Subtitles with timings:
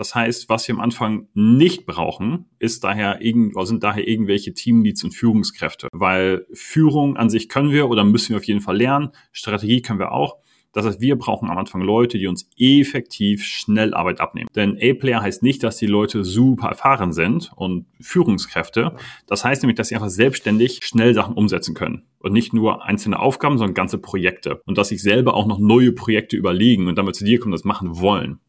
[0.00, 5.14] Das heißt, was wir am Anfang nicht brauchen, ist daher sind daher irgendwelche Teamleads und
[5.14, 9.10] Führungskräfte, weil Führung an sich können wir oder müssen wir auf jeden Fall lernen.
[9.30, 10.38] Strategie können wir auch.
[10.72, 14.48] Das heißt, wir brauchen am Anfang Leute, die uns effektiv schnell Arbeit abnehmen.
[14.56, 18.96] Denn A-Player heißt nicht, dass die Leute super erfahren sind und Führungskräfte.
[19.26, 22.04] Das heißt nämlich, dass sie einfach selbstständig schnell Sachen umsetzen können.
[22.20, 24.62] Und nicht nur einzelne Aufgaben, sondern ganze Projekte.
[24.64, 27.64] Und dass sich selber auch noch neue Projekte überlegen und damit zu dir kommen, das
[27.64, 28.40] machen wollen.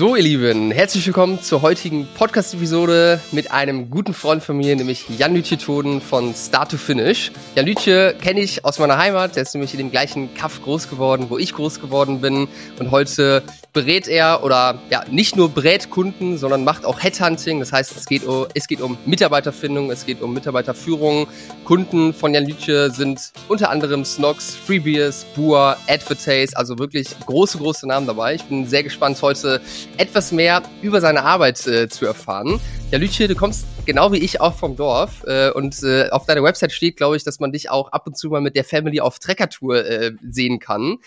[0.00, 5.04] So, ihr Lieben, herzlich willkommen zur heutigen Podcast-Episode mit einem guten Freund von mir, nämlich
[5.18, 7.30] Jan Lütje Toden von Start to Finish.
[7.54, 10.88] Jan Lütje kenne ich aus meiner Heimat, der ist nämlich in dem gleichen Kaff groß
[10.88, 12.48] geworden, wo ich groß geworden bin.
[12.78, 17.60] Und heute berät er oder ja, nicht nur berät Kunden, sondern macht auch Headhunting.
[17.60, 21.26] Das heißt, es geht, um, es geht um Mitarbeiterfindung, es geht um Mitarbeiterführung.
[21.64, 27.86] Kunden von Jan Lütje sind unter anderem Snox, Freebeers, Bua, Advertase, also wirklich große, große
[27.86, 28.34] Namen dabei.
[28.34, 29.60] Ich bin sehr gespannt, heute
[29.96, 32.60] etwas mehr über seine Arbeit äh, zu erfahren.
[32.90, 36.42] Ja, Lütje, du kommst genau wie ich auch vom Dorf äh, und äh, auf deiner
[36.42, 39.00] Website steht, glaube ich, dass man dich auch ab und zu mal mit der Family
[39.00, 40.98] auf Treckertour äh, sehen kann.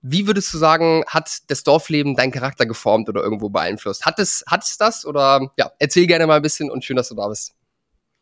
[0.00, 4.06] Wie würdest du sagen, hat das Dorfleben deinen Charakter geformt oder irgendwo beeinflusst?
[4.06, 7.08] Hat es, hat es das oder ja, erzähl gerne mal ein bisschen und schön, dass
[7.08, 7.54] du da bist.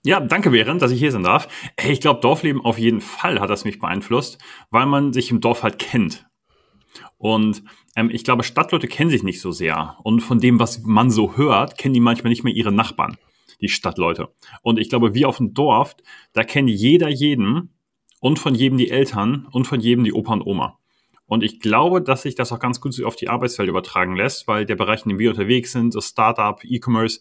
[0.05, 1.49] Ja, danke, Während, dass ich hier sein darf.
[1.85, 4.39] Ich glaube, Dorfleben auf jeden Fall hat das mich beeinflusst,
[4.71, 6.27] weil man sich im Dorf halt kennt.
[7.19, 7.63] Und
[7.97, 9.97] ähm, ich glaube, Stadtleute kennen sich nicht so sehr.
[10.03, 13.17] Und von dem, was man so hört, kennen die manchmal nicht mehr ihre Nachbarn,
[13.61, 14.29] die Stadtleute.
[14.63, 15.97] Und ich glaube, wir auf dem Dorf,
[16.33, 17.75] da kennt jeder jeden
[18.21, 20.79] und von jedem die Eltern und von jedem die Opa und Oma.
[21.27, 24.65] Und ich glaube, dass sich das auch ganz gut auf die Arbeitswelt übertragen lässt, weil
[24.65, 27.21] der Bereich, in dem wir unterwegs sind, so Startup, E-Commerce,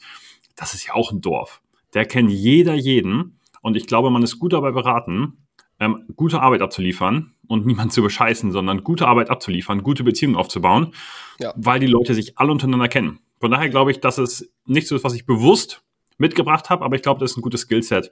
[0.56, 1.61] das ist ja auch ein Dorf.
[1.94, 3.39] Der kennt jeder jeden.
[3.61, 5.45] Und ich glaube, man ist gut dabei beraten,
[5.80, 10.94] ähm, gute Arbeit abzuliefern und niemand zu bescheißen, sondern gute Arbeit abzuliefern, gute Beziehungen aufzubauen,
[11.39, 11.53] ja.
[11.58, 13.20] weil die Leute sich alle untereinander kennen.
[13.39, 15.83] Von daher glaube ich, dass es nicht so ist, was ich bewusst
[16.17, 18.11] mitgebracht habe, aber ich glaube, das ist ein gutes Skillset,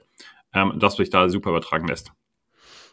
[0.52, 2.12] ähm, das sich da super übertragen lässt.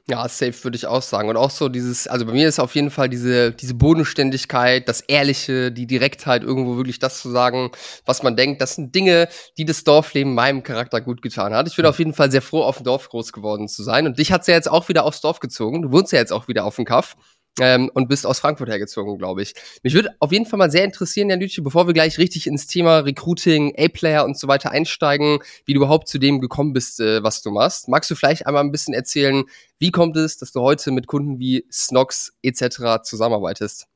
[0.09, 1.29] Ja, safe würde ich auch sagen.
[1.29, 5.01] Und auch so dieses, also bei mir ist auf jeden Fall diese, diese Bodenständigkeit, das
[5.01, 7.72] Ehrliche, die Direktheit, irgendwo wirklich das zu sagen,
[8.06, 8.61] was man denkt.
[8.61, 11.67] Das sind Dinge, die das Dorfleben meinem Charakter gut getan hat.
[11.67, 14.07] Ich bin auf jeden Fall sehr froh, auf dem Dorf groß geworden zu sein.
[14.07, 15.84] Und dich hat's ja jetzt auch wieder aufs Dorf gezogen.
[15.84, 17.16] Du wohnst ja jetzt auch wieder auf dem Kaff
[17.59, 19.53] ähm, und bist aus Frankfurt hergezogen, glaube ich.
[19.84, 22.67] Mich würde auf jeden Fall mal sehr interessieren, Jan Lütje, bevor wir gleich richtig ins
[22.67, 27.23] Thema Recruiting, A-Player und so weiter einsteigen, wie du überhaupt zu dem gekommen bist, äh,
[27.23, 27.88] was du machst.
[27.88, 29.44] Magst du vielleicht einmal ein bisschen erzählen,
[29.79, 33.03] wie kommt es, dass du heute mit Kunden wie Snox etc.
[33.03, 33.88] zusammenarbeitest?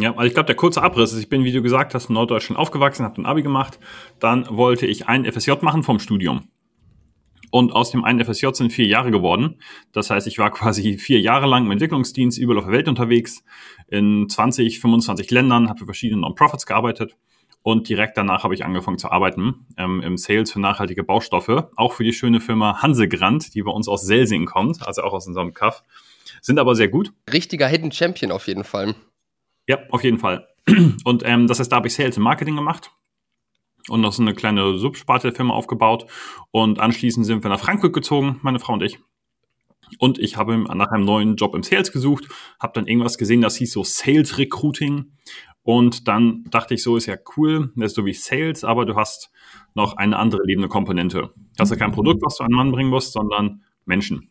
[0.00, 2.14] Ja, also ich glaube, der kurze Abriss ist, ich bin, wie du gesagt hast, in
[2.14, 3.80] Norddeutschland aufgewachsen, habe ein Abi gemacht,
[4.20, 6.48] dann wollte ich ein FSJ machen vom Studium.
[7.50, 9.60] Und aus dem einen FSJ sind vier Jahre geworden.
[9.92, 13.44] Das heißt, ich war quasi vier Jahre lang im Entwicklungsdienst überall auf der Welt unterwegs,
[13.88, 17.16] in 20, 25 Ländern, habe für verschiedene Non-Profits gearbeitet.
[17.62, 21.92] Und direkt danach habe ich angefangen zu arbeiten ähm, im Sales für nachhaltige Baustoffe, auch
[21.92, 25.52] für die schöne Firma Hansegrand, die bei uns aus Selsing kommt, also auch aus unserem
[25.52, 25.82] Kaff.
[26.40, 27.12] Sind aber sehr gut.
[27.32, 28.94] Richtiger Hidden Champion auf jeden Fall.
[29.66, 30.48] Ja, auf jeden Fall.
[31.04, 32.90] Und ähm, das heißt, da habe ich Sales und Marketing gemacht
[33.88, 36.06] und noch so eine kleine Subsparte der Firma aufgebaut.
[36.50, 38.98] Und anschließend sind wir nach Frankfurt gezogen, meine Frau und ich.
[39.98, 42.28] Und ich habe nach einem neuen Job im Sales gesucht,
[42.60, 45.12] habe dann irgendwas gesehen, das hieß so Sales Recruiting.
[45.62, 48.96] Und dann dachte ich so, ist ja cool, das ist so wie Sales, aber du
[48.96, 49.30] hast
[49.74, 51.30] noch eine andere lebende Komponente.
[51.34, 54.30] Du hast ja kein Produkt, was du an den Mann bringen musst, sondern Menschen.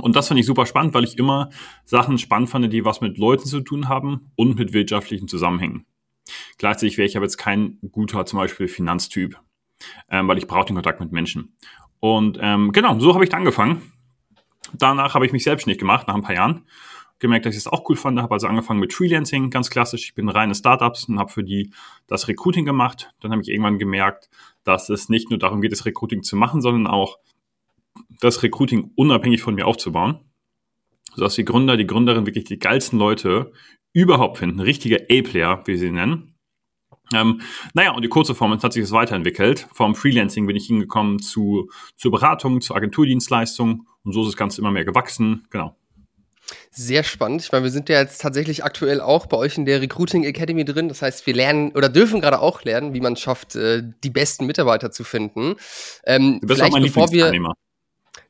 [0.00, 1.50] Und das fand ich super spannend, weil ich immer
[1.84, 5.86] Sachen spannend fand, die was mit Leuten zu tun haben und mit wirtschaftlichen Zusammenhängen.
[6.58, 9.38] Gleichzeitig wäre ich aber jetzt kein guter zum Beispiel Finanztyp,
[10.10, 11.56] ähm, weil ich brauche den Kontakt mit Menschen.
[12.00, 13.92] Und ähm, genau, so habe ich dann angefangen.
[14.72, 16.66] Danach habe ich mich selbstständig gemacht, nach ein paar Jahren.
[17.18, 20.04] Gemerkt, dass ich es auch cool fand, habe also angefangen mit Freelancing, ganz klassisch.
[20.04, 21.70] Ich bin reine Startups und habe für die
[22.06, 23.12] das Recruiting gemacht.
[23.20, 24.30] Dann habe ich irgendwann gemerkt,
[24.64, 27.18] dass es nicht nur darum geht, das Recruiting zu machen, sondern auch
[28.20, 30.20] das Recruiting unabhängig von mir aufzubauen.
[31.14, 33.52] Sodass die Gründer, die Gründerin wirklich die geilsten Leute
[33.92, 34.60] überhaupt finden.
[34.60, 36.34] Richtige A-Player, wie sie sie nennen.
[37.12, 37.40] Ähm,
[37.74, 39.66] naja, und die kurze Form hat sich das weiterentwickelt.
[39.72, 44.60] Vom Freelancing bin ich hingekommen zu, zu Beratung, zu Agenturdienstleistungen und so ist das Ganze
[44.60, 45.46] immer mehr gewachsen.
[45.50, 45.76] Genau.
[46.70, 47.42] Sehr spannend.
[47.42, 50.64] Ich meine, wir sind ja jetzt tatsächlich aktuell auch bei euch in der Recruiting Academy
[50.64, 50.88] drin.
[50.88, 54.46] Das heißt, wir lernen oder dürfen gerade auch lernen, wie man schafft, äh, die besten
[54.46, 55.56] Mitarbeiter zu finden.
[56.04, 57.32] Ähm, du bist auch mein bevor wir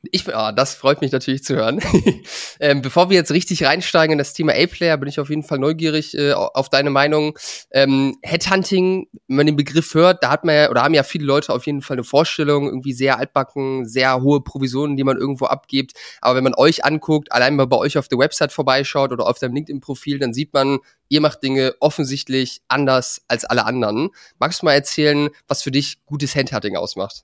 [0.09, 1.79] Ich, ah, das freut mich natürlich zu hören.
[2.59, 5.59] ähm, bevor wir jetzt richtig reinsteigen in das Thema A-Player, bin ich auf jeden Fall
[5.59, 7.37] neugierig äh, auf deine Meinung.
[7.69, 11.25] Ähm, Headhunting, wenn man den Begriff hört, da hat man ja, oder haben ja viele
[11.25, 15.45] Leute auf jeden Fall eine Vorstellung, irgendwie sehr altbacken, sehr hohe Provisionen, die man irgendwo
[15.45, 15.93] abgibt.
[16.19, 19.37] Aber wenn man euch anguckt, allein mal bei euch auf der Website vorbeischaut oder auf
[19.37, 24.09] deinem LinkedIn-Profil, dann sieht man, ihr macht Dinge offensichtlich anders als alle anderen.
[24.39, 27.23] Magst du mal erzählen, was für dich gutes Headhunting ausmacht?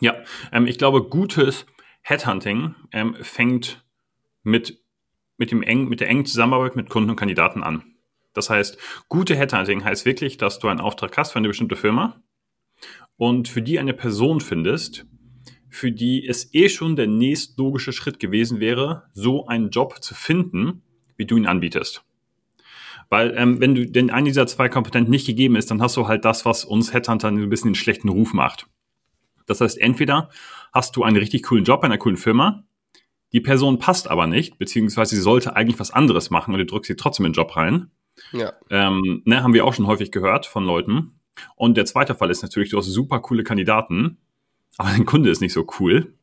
[0.00, 0.16] Ja,
[0.52, 1.66] ähm, ich glaube, gutes
[2.02, 3.84] Headhunting ähm, fängt
[4.42, 4.82] mit,
[5.38, 7.82] mit, dem eng, mit der engen Zusammenarbeit mit Kunden und Kandidaten an.
[8.32, 8.78] Das heißt,
[9.08, 12.20] gute Headhunting heißt wirklich, dass du einen Auftrag hast für eine bestimmte Firma
[13.16, 15.06] und für die eine Person findest,
[15.68, 20.82] für die es eh schon der nächstlogische Schritt gewesen wäre, so einen Job zu finden,
[21.16, 22.04] wie du ihn anbietest.
[23.08, 26.08] Weil ähm, wenn du denn eine dieser zwei Komponenten nicht gegeben ist, dann hast du
[26.08, 28.66] halt das, was uns Headhunter ein bisschen den schlechten Ruf macht.
[29.46, 30.30] Das heißt, entweder
[30.72, 32.64] hast du einen richtig coolen Job bei einer coolen Firma,
[33.32, 36.88] die Person passt aber nicht, beziehungsweise sie sollte eigentlich was anderes machen und du drückst
[36.88, 37.90] sie trotzdem in den Job rein.
[38.32, 38.52] Ja.
[38.70, 41.20] Ähm, ne, haben wir auch schon häufig gehört von Leuten.
[41.54, 44.18] Und der zweite Fall ist natürlich, du hast super coole Kandidaten,
[44.78, 46.14] aber dein Kunde ist nicht so cool.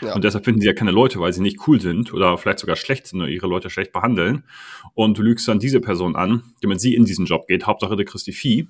[0.00, 0.14] Ja.
[0.14, 2.76] Und deshalb finden sie ja keine Leute, weil sie nicht cool sind oder vielleicht sogar
[2.76, 4.44] schlecht sind oder ihre Leute schlecht behandeln.
[4.94, 7.66] Und du lügst dann diese Person an, damit sie in diesen Job geht.
[7.66, 8.68] Hauptsache, du kriegst die Vieh.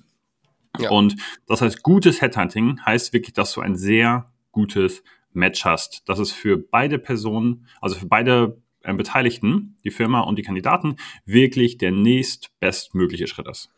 [0.79, 0.89] Ja.
[0.89, 1.15] Und
[1.47, 6.03] das heißt, gutes Headhunting heißt wirklich, dass du ein sehr gutes Match hast.
[6.07, 10.97] Das ist für beide Personen, also für beide äh, Beteiligten, die Firma und die Kandidaten,
[11.25, 13.69] wirklich der nächstbestmögliche Schritt ist.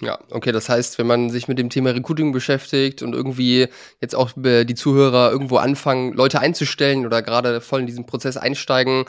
[0.00, 3.68] Ja, okay, das heißt, wenn man sich mit dem Thema Recruiting beschäftigt und irgendwie
[4.00, 8.36] jetzt auch äh, die Zuhörer irgendwo anfangen, Leute einzustellen oder gerade voll in diesen Prozess
[8.36, 9.04] einsteigen,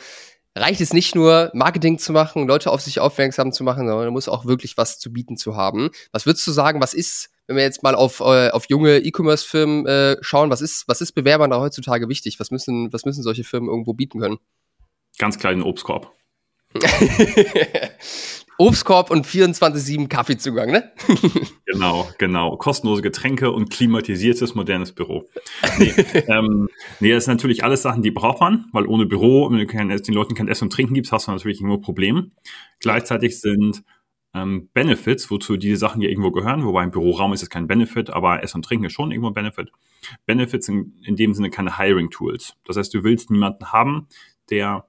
[0.56, 4.14] reicht es nicht nur, Marketing zu machen, Leute auf sich aufmerksam zu machen, sondern man
[4.14, 5.90] muss auch wirklich was zu bieten zu haben.
[6.12, 9.86] Was würdest du sagen, was ist, wenn wir jetzt mal auf, äh, auf junge E-Commerce-Firmen
[9.86, 12.40] äh, schauen, was ist, was ist Bewerbern da heutzutage wichtig?
[12.40, 14.38] Was müssen, was müssen solche Firmen irgendwo bieten können?
[15.18, 16.12] Ganz kleinen Obstkorb.
[18.58, 20.92] Obstkorb und 24-7 Kaffeezugang, ne?
[21.66, 22.56] genau, genau.
[22.58, 25.28] Kostenlose Getränke und klimatisiertes modernes Büro.
[25.78, 25.94] Nee,
[26.28, 26.70] ähm,
[27.00, 29.90] nee, das sind natürlich alles Sachen, die braucht man, weil ohne Büro, wenn du kein,
[29.90, 32.32] den Leuten kein Essen und Trinken gibst, hast du natürlich irgendwo Problem.
[32.80, 33.84] Gleichzeitig sind
[34.34, 38.10] ähm, Benefits, wozu diese Sachen ja irgendwo gehören, wobei ein Büroraum ist jetzt kein Benefit,
[38.10, 39.72] aber Essen und Trinken ist schon irgendwo ein Benefit.
[40.26, 42.56] Benefits sind in dem Sinne keine Hiring-Tools.
[42.66, 44.08] Das heißt, du willst niemanden haben,
[44.50, 44.86] der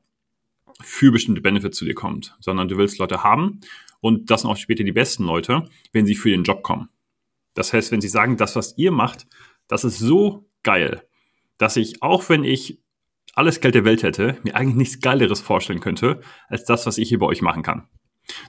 [0.83, 3.61] für bestimmte Benefits zu dir kommt, sondern du willst Leute haben
[4.01, 6.89] und das sind auch später die besten Leute, wenn sie für den Job kommen.
[7.55, 9.27] Das heißt, wenn sie sagen, das, was ihr macht,
[9.69, 11.03] das ist so geil,
[11.59, 12.81] dass ich, auch wenn ich
[13.35, 17.09] alles Geld der Welt hätte, mir eigentlich nichts Geileres vorstellen könnte, als das, was ich
[17.09, 17.89] hier bei euch machen kann.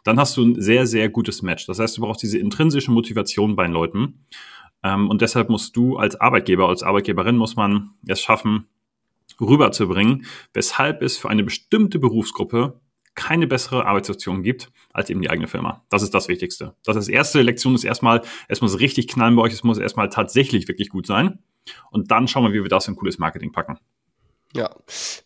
[0.03, 1.65] Dann hast du ein sehr, sehr gutes Match.
[1.67, 4.25] Das heißt, du brauchst diese intrinsische Motivation bei den Leuten.
[4.83, 8.67] Ähm, und deshalb musst du als Arbeitgeber, als Arbeitgeberin muss man es schaffen,
[9.39, 12.79] rüberzubringen, weshalb es für eine bestimmte Berufsgruppe
[13.17, 15.83] keine bessere Arbeitssituation gibt als eben die eigene Firma.
[15.89, 16.75] Das ist das Wichtigste.
[16.85, 20.09] Das ist erste Lektion ist erstmal, es muss richtig knallen bei euch, es muss erstmal
[20.09, 21.39] tatsächlich wirklich gut sein.
[21.91, 23.77] Und dann schauen wir, wie wir das in cooles Marketing packen.
[24.53, 24.73] Ja,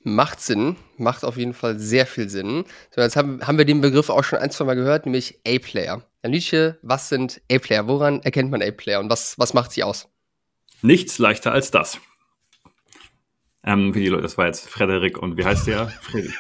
[0.03, 2.63] macht Sinn, macht auf jeden Fall sehr viel Sinn.
[2.95, 6.01] So, jetzt haben, haben wir den Begriff auch schon ein, zwei Mal gehört, nämlich A-Player.
[6.21, 7.87] Herr Nietzsche, was sind A-Player?
[7.87, 10.09] Woran erkennt man A-Player und was, was macht sie aus?
[10.81, 11.99] Nichts leichter als das.
[13.63, 15.93] Ähm, wie die Leute, das war jetzt Frederik und wie heißt der?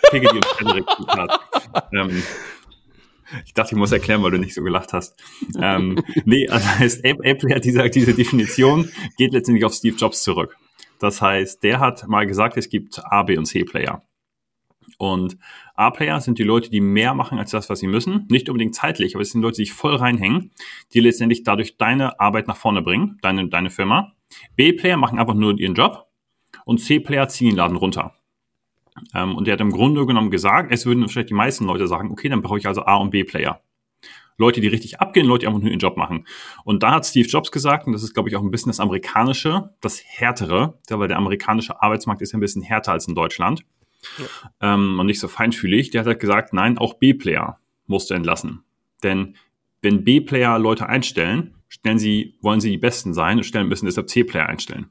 [0.09, 0.85] Piggy und Frederik.
[1.93, 2.23] ähm,
[3.45, 5.21] ich dachte, ich muss erklären, weil du nicht so gelacht hast.
[5.59, 10.57] Ähm, nee, also heißt, Apple hat diese, diese Definition, geht letztendlich auf Steve Jobs zurück.
[10.99, 14.03] Das heißt, der hat mal gesagt, es gibt A, B und C-Player.
[14.97, 15.37] Und
[15.75, 18.27] A-Player sind die Leute, die mehr machen als das, was sie müssen.
[18.29, 20.51] Nicht unbedingt zeitlich, aber es sind Leute, die sich voll reinhängen,
[20.93, 24.13] die letztendlich dadurch deine Arbeit nach vorne bringen, deine, deine Firma.
[24.55, 26.10] B-Player machen einfach nur ihren Job
[26.71, 28.15] und C-Player ziehen den Laden runter.
[29.13, 32.11] Ähm, und der hat im Grunde genommen gesagt, es würden vielleicht die meisten Leute sagen,
[32.11, 33.61] okay, dann brauche ich also A- und B-Player.
[34.37, 36.25] Leute, die richtig abgehen, Leute, die einfach nur ihren Job machen.
[36.63, 38.79] Und da hat Steve Jobs gesagt, und das ist, glaube ich, auch ein bisschen das
[38.79, 43.63] Amerikanische, das Härtere, weil der amerikanische Arbeitsmarkt ist ja ein bisschen härter als in Deutschland
[44.17, 44.73] ja.
[44.73, 45.91] ähm, und nicht so feinfühlig.
[45.91, 48.63] Der hat halt gesagt, nein, auch B-Player musst du entlassen.
[49.03, 49.35] Denn
[49.81, 54.09] wenn B-Player Leute einstellen, stellen sie, wollen sie die Besten sein und stellen müssen deshalb
[54.09, 54.89] C-Player einstellen.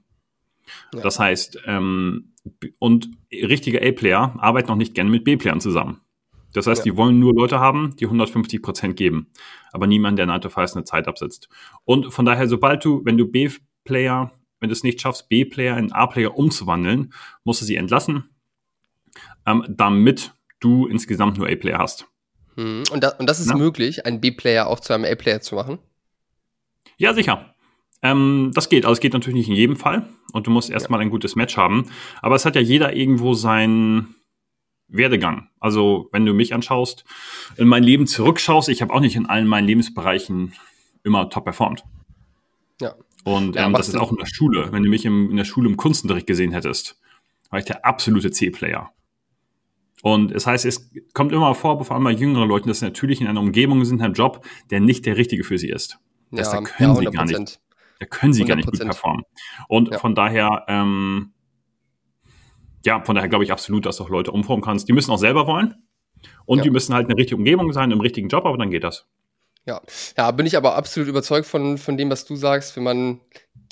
[0.95, 1.01] Ja.
[1.01, 2.35] Das heißt, ähm,
[2.79, 6.01] und richtige A-Player arbeiten noch nicht gerne mit B-Playern zusammen.
[6.53, 6.93] Das heißt, ja.
[6.93, 9.31] die wollen nur Leute haben, die 150 Prozent geben,
[9.73, 11.49] aber niemand, der 9 to 5 eine Zeit absetzt.
[11.85, 15.93] Und von daher, sobald du, wenn du B-Player, wenn du es nicht schaffst, B-Player in
[15.93, 17.13] A-Player umzuwandeln,
[17.45, 18.31] musst du sie entlassen,
[19.47, 22.07] ähm, damit du insgesamt nur A-Player hast.
[22.57, 22.83] Hm.
[22.91, 23.57] Und, da, und das ist ja?
[23.57, 25.79] möglich, einen B-Player auch zu einem A-Player zu machen?
[26.97, 27.55] Ja, sicher.
[28.03, 31.01] Ähm, das geht, also es geht natürlich nicht in jedem Fall, und du musst erstmal
[31.01, 31.07] ja.
[31.07, 31.87] ein gutes Match haben.
[32.23, 34.15] Aber es hat ja jeder irgendwo seinen
[34.89, 35.49] Werdegang.
[35.61, 37.05] Also wenn du mich anschaust,
[37.57, 40.53] in mein Leben zurückschaust, ich habe auch nicht in allen meinen Lebensbereichen
[41.05, 41.85] immer top performt.
[42.81, 42.95] Ja.
[43.25, 44.73] Und ähm, ja, das ist auch in der Schule.
[44.73, 46.99] Wenn du mich im, in der Schule im Kunstunterricht gesehen hättest,
[47.51, 48.91] war ich der absolute C-Player.
[50.03, 53.21] Und es heißt, es kommt immer vor, vor allem bei jüngeren Leuten, dass sie natürlich
[53.21, 55.99] in einer Umgebung sind, in einem Job, der nicht der richtige für sie ist.
[56.31, 57.61] Das, ja, da können ja, sie gar nicht.
[58.01, 58.49] Da können sie 100%.
[58.49, 59.25] gar nicht gut performen.
[59.69, 59.99] Und ja.
[59.99, 61.33] von daher, ähm,
[62.85, 64.89] ja, von daher glaube ich absolut, dass du auch Leute umformen kannst.
[64.89, 65.75] Die müssen auch selber wollen.
[66.45, 68.85] Und die müssen halt in der richtigen Umgebung sein, im richtigen Job, aber dann geht
[68.85, 69.07] das.
[69.67, 69.83] Ja,
[70.17, 72.77] ja, bin ich aber absolut überzeugt von, von dem, was du sagst.
[72.77, 73.21] Wenn man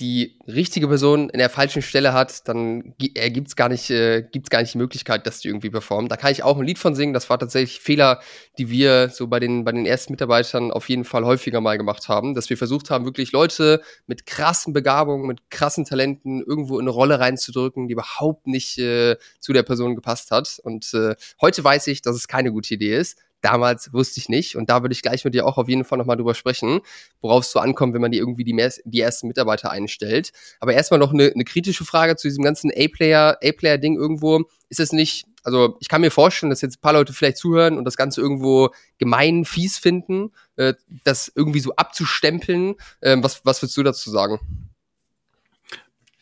[0.01, 4.23] die richtige Person in der falschen Stelle hat, dann äh, gibt es gar, nicht, äh,
[4.23, 6.09] gibt's gar nicht die Möglichkeit, dass die irgendwie performen.
[6.09, 7.15] Da kann ich auch ein Lied von singen.
[7.15, 8.21] Das war tatsächlich Fehler,
[8.59, 12.09] die wir so bei den, bei den ersten Mitarbeitern auf jeden Fall häufiger mal gemacht
[12.09, 12.35] haben.
[12.35, 16.91] Dass wir versucht haben, wirklich Leute mit krassen Begabungen, mit krassen Talenten irgendwo in eine
[16.91, 20.61] Rolle reinzudrücken, die überhaupt nicht äh, zu der Person gepasst hat.
[20.63, 24.57] Und äh, heute weiß ich, dass es keine gute Idee ist damals wusste ich nicht.
[24.57, 26.81] Und da würde ich gleich mit dir auch auf jeden Fall nochmal drüber sprechen,
[27.21, 30.33] worauf es so ankommt, wenn man die irgendwie die, die ersten Mitarbeiter einstellt.
[30.61, 34.45] Aber erstmal noch eine, eine kritische Frage zu diesem ganzen A-Player, A-Player-Ding irgendwo.
[34.69, 37.79] Ist es nicht, also ich kann mir vorstellen, dass jetzt ein paar Leute vielleicht zuhören
[37.79, 42.75] und das Ganze irgendwo gemein, fies finden, äh, das irgendwie so abzustempeln.
[43.03, 44.41] Ähm, was, was würdest du dazu sagen?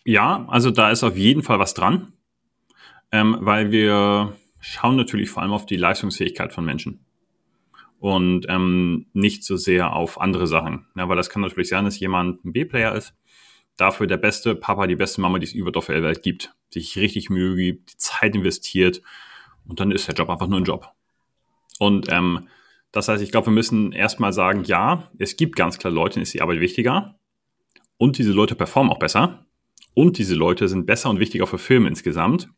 [0.05, 2.13] Ja, also da ist auf jeden Fall was dran,
[3.11, 7.06] ähm, weil wir schauen natürlich vor allem auf die Leistungsfähigkeit von Menschen
[7.99, 10.87] und ähm, nicht so sehr auf andere Sachen.
[10.97, 13.15] Ja, weil das kann natürlich sein, dass jemand ein B-Player ist,
[13.77, 17.31] dafür der beste Papa, die beste Mama, die es auf der Welt gibt, sich richtig
[17.31, 19.03] Mühe gibt, die Zeit investiert
[19.67, 20.93] und dann ist der Job einfach nur ein Job.
[21.79, 22.49] Und ähm,
[22.93, 26.23] das heißt, ich glaube, wir müssen erstmal sagen, ja, es gibt ganz klar Leute, denen
[26.23, 27.19] ist die Arbeit wichtiger
[27.99, 29.47] und diese Leute performen auch besser
[29.95, 32.49] und diese Leute sind besser und wichtiger für Filme insgesamt.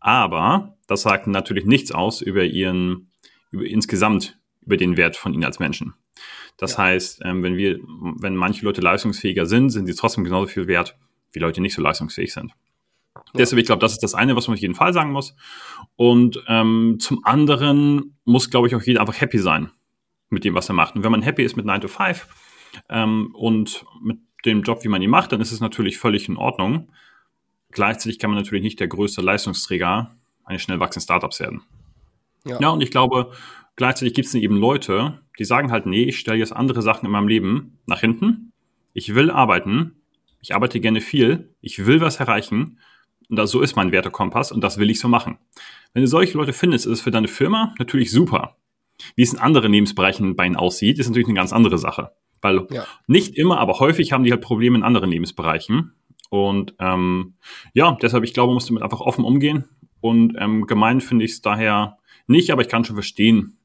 [0.00, 3.10] Aber das sagt natürlich nichts aus über ihren,
[3.50, 5.94] über insgesamt über den Wert von ihnen als Menschen.
[6.56, 6.84] Das ja.
[6.84, 7.78] heißt, ähm, wenn wir,
[8.18, 10.96] wenn manche Leute leistungsfähiger sind, sind sie trotzdem genauso viel wert,
[11.32, 12.52] wie Leute nicht so leistungsfähig sind.
[13.14, 13.22] Ja.
[13.38, 15.34] Deshalb, ich glaube, das ist das eine, was man auf jeden Fall sagen muss.
[15.96, 19.70] Und ähm, zum anderen muss, glaube ich, auch jeder einfach happy sein
[20.28, 20.96] mit dem, was er macht.
[20.96, 22.26] Und wenn man happy ist mit 9 to 5
[22.88, 26.36] ähm, und mit dem Job, wie man ihn macht, dann ist es natürlich völlig in
[26.36, 26.90] Ordnung.
[27.70, 30.10] Gleichzeitig kann man natürlich nicht der größte Leistungsträger
[30.44, 31.62] eines schnell wachsenden Startups werden.
[32.44, 32.60] Ja.
[32.60, 33.32] ja, und ich glaube,
[33.76, 37.12] Gleichzeitig gibt es eben Leute, die sagen halt, nee, ich stelle jetzt andere Sachen in
[37.12, 38.52] meinem Leben nach hinten.
[38.94, 40.02] Ich will arbeiten.
[40.40, 41.54] Ich arbeite gerne viel.
[41.60, 42.78] Ich will was erreichen.
[43.28, 45.38] Und das, so ist mein Wertekompass und das will ich so machen.
[45.92, 48.56] Wenn du solche Leute findest, ist es für deine Firma natürlich super.
[49.14, 52.12] Wie es in anderen Lebensbereichen bei ihnen aussieht, ist natürlich eine ganz andere Sache.
[52.40, 52.86] Weil ja.
[53.06, 55.92] nicht immer, aber häufig haben die halt Probleme in anderen Lebensbereichen.
[56.30, 57.34] Und ähm,
[57.74, 59.64] ja, deshalb, ich glaube, musst du mit einfach offen umgehen.
[60.00, 63.55] Und ähm, gemein finde ich es daher nicht, aber ich kann schon verstehen,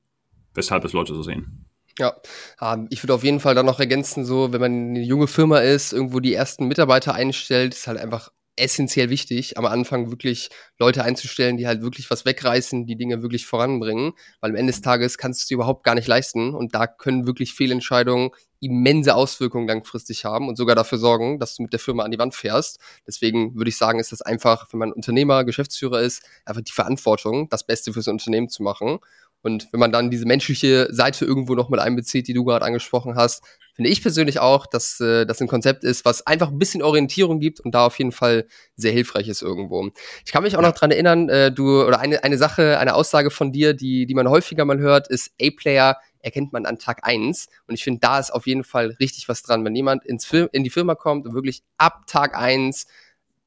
[0.54, 1.66] weshalb es Leute so sehen.
[2.00, 2.16] Ja,
[2.62, 5.60] ähm, ich würde auf jeden Fall dann noch ergänzen, so, wenn man eine junge Firma
[5.60, 11.04] ist, irgendwo die ersten Mitarbeiter einstellt, ist halt einfach essentiell wichtig, am Anfang wirklich Leute
[11.04, 15.18] einzustellen, die halt wirklich was wegreißen, die Dinge wirklich voranbringen, weil am Ende des Tages
[15.18, 20.26] kannst du es überhaupt gar nicht leisten und da können wirklich Fehlentscheidungen immense Auswirkungen langfristig
[20.26, 22.80] haben und sogar dafür sorgen, dass du mit der Firma an die Wand fährst.
[23.08, 27.50] Deswegen würde ich sagen, ist das einfach, wenn man Unternehmer, Geschäftsführer ist, einfach die Verantwortung,
[27.50, 29.00] das Beste fürs Unternehmen zu machen
[29.42, 33.16] und wenn man dann diese menschliche Seite irgendwo noch mit einbezieht, die du gerade angesprochen
[33.16, 33.44] hast,
[33.74, 37.40] finde ich persönlich auch, dass äh, das ein Konzept ist, was einfach ein bisschen Orientierung
[37.40, 38.46] gibt und da auf jeden Fall
[38.76, 39.90] sehr hilfreich ist irgendwo.
[40.26, 43.32] Ich kann mich auch noch dran erinnern, äh, du oder eine, eine Sache, eine Aussage
[43.32, 47.48] von dir, die, die man häufiger mal hört, ist A-Player erkennt man an Tag eins
[47.68, 49.66] Und ich finde, da ist auf jeden Fall richtig was dran.
[49.66, 52.86] Wenn jemand ins Fir in die Firma kommt und wirklich ab Tag eins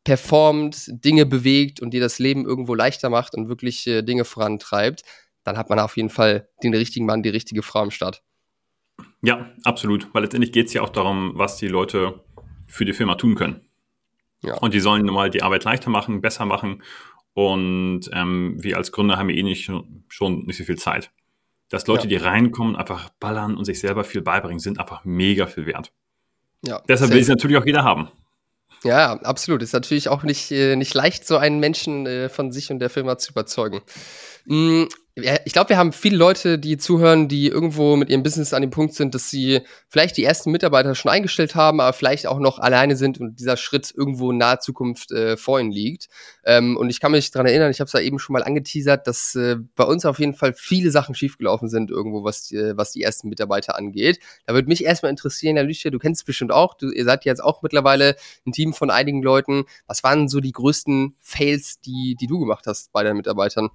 [0.04, 5.02] performt, Dinge bewegt und dir das Leben irgendwo leichter macht und wirklich äh, Dinge vorantreibt,
[5.44, 8.22] dann hat man auf jeden Fall den richtigen Mann, die richtige Frau im Start.
[9.22, 10.12] Ja, absolut.
[10.12, 12.20] Weil letztendlich geht es ja auch darum, was die Leute
[12.66, 13.60] für die Firma tun können.
[14.42, 14.58] Ja.
[14.58, 16.82] Und die sollen nun mal die Arbeit leichter machen, besser machen.
[17.32, 19.70] Und ähm, wir als Gründer haben ja eh nicht,
[20.08, 21.10] schon nicht so viel Zeit.
[21.70, 22.08] Dass Leute, ja.
[22.10, 25.92] die reinkommen, einfach ballern und sich selber viel beibringen, sind einfach mega viel wert.
[26.62, 28.08] Ja, Deshalb will es natürlich auch jeder haben.
[28.84, 29.62] Ja, absolut.
[29.62, 32.90] Ist natürlich auch nicht, äh, nicht leicht, so einen Menschen äh, von sich und der
[32.90, 33.80] Firma zu überzeugen.
[34.44, 34.84] Mm,
[35.16, 38.72] ich glaube, wir haben viele Leute, die zuhören, die irgendwo mit ihrem Business an dem
[38.72, 42.58] Punkt sind, dass sie vielleicht die ersten Mitarbeiter schon eingestellt haben, aber vielleicht auch noch
[42.58, 46.08] alleine sind und dieser Schritt irgendwo in naher Zukunft äh, vor ihnen liegt.
[46.44, 49.06] Ähm, und ich kann mich daran erinnern, ich habe es ja eben schon mal angeteasert,
[49.06, 52.90] dass äh, bei uns auf jeden Fall viele Sachen schiefgelaufen sind, irgendwo, was, die, was
[52.90, 54.18] die ersten Mitarbeiter angeht.
[54.46, 57.24] Da würde mich erstmal interessieren, Herr Lücher, du kennst es bestimmt auch, du, ihr seid
[57.24, 58.16] jetzt auch mittlerweile
[58.46, 59.66] ein Team von einigen Leuten.
[59.86, 63.70] Was waren so die größten Fails, die, die du gemacht hast bei deinen Mitarbeitern?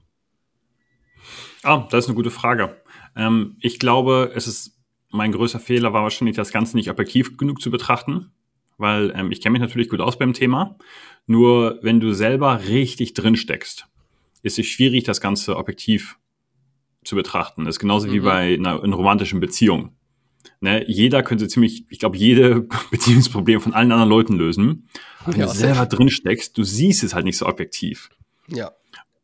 [1.63, 2.81] Ah, das ist eine gute Frage.
[3.15, 4.79] Ähm, ich glaube, es ist
[5.11, 8.31] mein größter Fehler war wahrscheinlich, das Ganze nicht objektiv genug zu betrachten,
[8.77, 10.77] weil ähm, ich kenne mich natürlich gut aus beim Thema.
[11.25, 13.87] Nur wenn du selber richtig drin steckst,
[14.41, 16.17] ist es schwierig, das Ganze objektiv
[17.03, 17.65] zu betrachten.
[17.65, 18.11] Das ist genauso mhm.
[18.13, 19.95] wie bei einer, einer romantischen Beziehung.
[20.61, 22.61] Ne, jeder könnte ziemlich, ich glaube, jede
[22.91, 24.87] Beziehungsproblem von allen anderen Leuten lösen.
[25.21, 28.09] Aber wenn ja, du selber drin steckst, du siehst es halt nicht so objektiv.
[28.47, 28.71] Ja.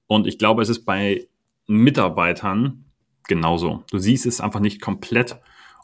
[0.07, 1.27] Und ich glaube, es ist bei
[1.67, 2.85] Mitarbeitern
[3.27, 3.83] genauso.
[3.89, 5.39] Du siehst es einfach nicht komplett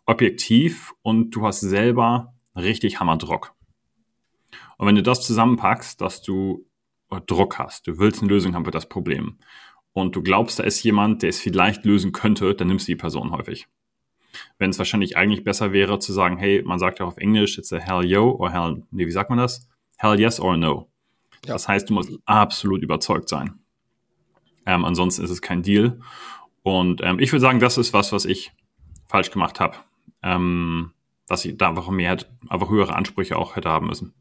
[0.06, 3.54] objektiv und du hast selber richtig Hammerdruck.
[4.78, 6.66] Und wenn du das zusammenpackst, dass du
[7.28, 9.38] Druck hast, du willst eine Lösung haben für das Problem
[9.94, 12.98] und du glaubst, da ist jemand, der es vielleicht lösen könnte, dann nimmst du die
[12.98, 13.68] Person häufig.
[14.58, 17.74] Wenn es wahrscheinlich eigentlich besser wäre zu sagen, hey, man sagt ja auf Englisch, it's
[17.74, 19.68] a hell yo or hell, nee, wie sagt man das?
[19.98, 20.90] Hell yes or no.
[21.46, 21.54] Ja.
[21.54, 23.61] Das heißt, du musst absolut überzeugt sein.
[24.66, 26.00] Ähm, ansonsten ist es kein Deal.
[26.64, 28.52] Und ähm, ich würde sagen, das ist was, was ich
[29.08, 29.78] falsch gemacht habe.
[30.24, 30.92] Ähm,
[31.28, 32.18] dass ich da einfach mehr,
[32.50, 34.14] einfach höhere Ansprüche auch hätte haben müssen.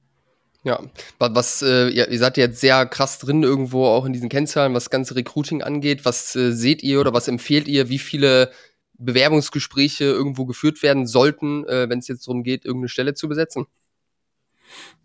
[0.63, 0.81] Ja,
[1.19, 4.85] was, äh, ihr, ihr seid jetzt sehr krass drin irgendwo auch in diesen Kennzahlen, was
[4.85, 6.05] das ganze Recruiting angeht.
[6.05, 8.53] Was äh, seht ihr oder was empfehlt ihr, wie viele
[8.99, 13.67] Bewerbungsgespräche irgendwo geführt werden sollten, äh, wenn es jetzt darum geht, irgendeine Stelle zu besetzen?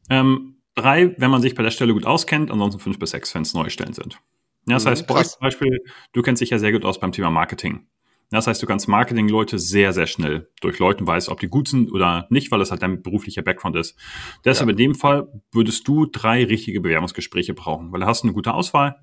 [0.10, 3.44] Ähm, drei, wenn man sich bei der Stelle gut auskennt, ansonsten fünf bis sechs, wenn
[3.44, 4.20] es neue Stellen sind.
[4.68, 7.00] Ja, das mhm, heißt, bei euch zum Beispiel, du kennst dich ja sehr gut aus
[7.00, 7.88] beim Thema Marketing.
[8.32, 11.92] Das heißt, du kannst Marketing-Leute sehr, sehr schnell durch Leuten weißt, ob die gut sind
[11.92, 13.96] oder nicht, weil es halt dein beruflicher Background ist.
[14.44, 14.72] Deshalb ja.
[14.72, 18.54] in dem Fall würdest du drei richtige Bewerbungsgespräche brauchen, weil da hast du eine gute
[18.54, 19.00] Auswahl.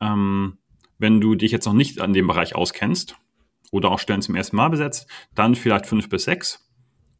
[0.00, 0.58] Ähm,
[0.98, 3.16] wenn du dich jetzt noch nicht an dem Bereich auskennst
[3.70, 6.67] oder auch Stellen zum ersten Mal besetzt, dann vielleicht fünf bis sechs.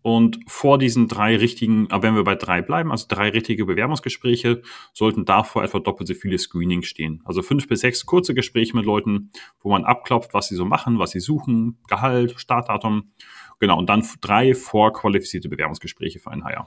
[0.08, 4.62] Und vor diesen drei richtigen, aber wenn wir bei drei bleiben, also drei richtige Bewerbungsgespräche,
[4.94, 7.20] sollten davor etwa doppelt so viele Screenings stehen.
[7.26, 10.98] Also fünf bis sechs kurze Gespräche mit Leuten, wo man abklopft, was sie so machen,
[10.98, 13.12] was sie suchen, Gehalt, Startdatum.
[13.60, 16.66] Genau, und dann drei vorqualifizierte Bewerbungsgespräche für einen Hire.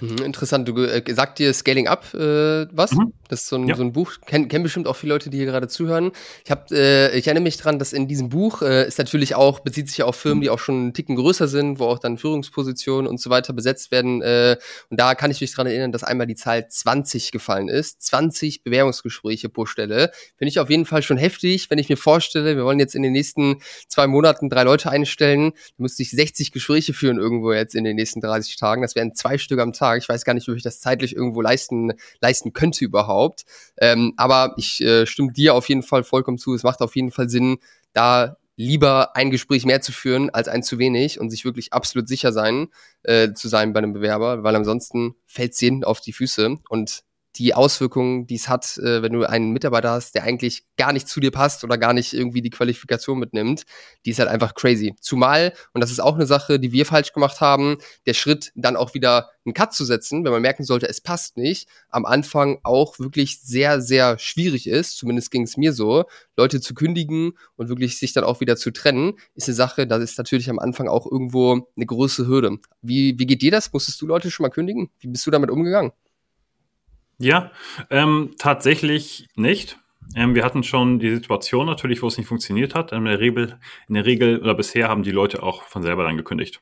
[0.00, 0.68] Mhm, interessant.
[0.68, 2.92] Du äh, sagt dir Scaling Up äh, was?
[2.92, 3.12] Mhm.
[3.28, 3.76] Das ist so ein, ja.
[3.76, 4.12] so ein Buch.
[4.26, 6.12] Kennen kenn bestimmt auch viele Leute, die hier gerade zuhören.
[6.44, 9.60] Ich hab, äh, ich erinnere mich dran, dass in diesem Buch äh, ist natürlich auch
[9.60, 12.18] bezieht sich ja auf Firmen, die auch schon einen Ticken größer sind, wo auch dann
[12.18, 14.20] Führungspositionen und so weiter besetzt werden.
[14.20, 14.56] Äh,
[14.90, 18.02] und da kann ich mich dran erinnern, dass einmal die Zahl 20 gefallen ist.
[18.02, 20.10] 20 Bewerbungsgespräche pro Stelle.
[20.36, 23.02] Finde ich auf jeden Fall schon heftig, wenn ich mir vorstelle, wir wollen jetzt in
[23.02, 27.74] den nächsten zwei Monaten drei Leute einstellen, dann müsste ich 60 Gespräche führen irgendwo jetzt
[27.74, 28.82] in den nächsten 30 Tagen.
[28.82, 29.83] Das wären zwei Stück am Tag.
[29.84, 30.02] Tag.
[30.02, 33.44] Ich weiß gar nicht, ob ich das zeitlich irgendwo leisten, leisten könnte überhaupt.
[33.76, 36.54] Ähm, aber ich äh, stimme dir auf jeden Fall vollkommen zu.
[36.54, 37.58] Es macht auf jeden Fall Sinn,
[37.92, 42.08] da lieber ein Gespräch mehr zu führen als ein zu wenig und sich wirklich absolut
[42.08, 42.68] sicher sein
[43.02, 47.02] äh, zu sein bei einem Bewerber, weil ansonsten fällt es jeden auf die Füße und
[47.36, 51.08] die Auswirkungen, die es hat, äh, wenn du einen Mitarbeiter hast, der eigentlich gar nicht
[51.08, 53.64] zu dir passt oder gar nicht irgendwie die Qualifikation mitnimmt,
[54.04, 54.94] die ist halt einfach crazy.
[55.00, 58.76] Zumal, und das ist auch eine Sache, die wir falsch gemacht haben, der Schritt dann
[58.76, 62.60] auch wieder einen Cut zu setzen, wenn man merken sollte, es passt nicht, am Anfang
[62.62, 66.04] auch wirklich sehr, sehr schwierig ist, zumindest ging es mir so,
[66.36, 70.02] Leute zu kündigen und wirklich sich dann auch wieder zu trennen, ist eine Sache, das
[70.02, 72.58] ist natürlich am Anfang auch irgendwo eine große Hürde.
[72.80, 73.72] Wie, wie geht dir das?
[73.72, 74.90] Musstest du Leute schon mal kündigen?
[75.00, 75.92] Wie bist du damit umgegangen?
[77.18, 77.50] Ja,
[77.90, 79.78] ähm, tatsächlich nicht.
[80.14, 82.92] Ähm, wir hatten schon die Situation natürlich, wo es nicht funktioniert hat.
[82.92, 86.16] In der Regel, in der Regel oder bisher haben die Leute auch von selber dann
[86.16, 86.60] gekündigt.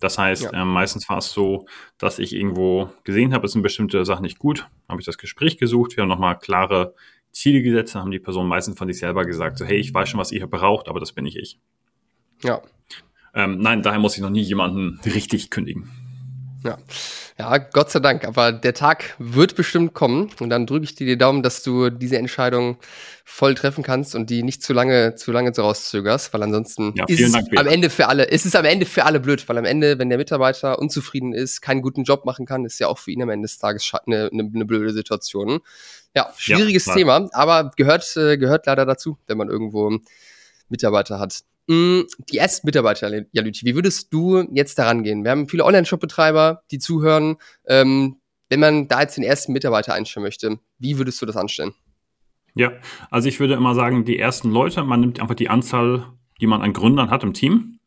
[0.00, 0.62] Das heißt, ja.
[0.62, 1.66] ähm, meistens war es so,
[1.98, 5.56] dass ich irgendwo gesehen habe, es sind bestimmte Sachen nicht gut, habe ich das Gespräch
[5.56, 6.94] gesucht, wir haben nochmal klare
[7.32, 10.10] Ziele gesetzt, dann haben die Personen meistens von sich selber gesagt, so hey, ich weiß
[10.10, 11.58] schon, was ihr braucht, aber das bin nicht ich.
[12.42, 12.60] Ja.
[13.34, 15.90] Ähm, nein, daher muss ich noch nie jemanden richtig kündigen.
[16.66, 16.78] Ja.
[17.38, 18.24] ja, Gott sei Dank.
[18.24, 20.30] Aber der Tag wird bestimmt kommen.
[20.40, 22.78] Und dann drücke ich dir die Daumen, dass du diese Entscheidung
[23.24, 27.04] voll treffen kannst und die nicht zu lange, zu lange zu rauszögerst, weil ansonsten ja,
[27.08, 29.58] ist es Dank, am Ende für alle, ist es am Ende für alle blöd, weil
[29.58, 32.98] am Ende, wenn der Mitarbeiter unzufrieden ist, keinen guten Job machen kann, ist ja auch
[32.98, 35.58] für ihn am Ende des Tages eine, eine, eine blöde Situation.
[36.14, 39.98] Ja, schwieriges ja, Thema, aber gehört, äh, gehört leider dazu, wenn man irgendwo
[40.68, 41.40] Mitarbeiter hat.
[41.68, 45.24] Mm, die ersten Mitarbeiter, Jalüti, wie würdest du jetzt daran gehen?
[45.24, 47.36] Wir haben viele Online-Shop-Betreiber, die zuhören.
[47.66, 48.16] Ähm,
[48.48, 51.74] wenn man da jetzt den ersten Mitarbeiter einstellen möchte, wie würdest du das anstellen?
[52.54, 52.72] Ja,
[53.10, 56.06] also ich würde immer sagen, die ersten Leute, man nimmt einfach die Anzahl,
[56.40, 57.80] die man an Gründern hat im Team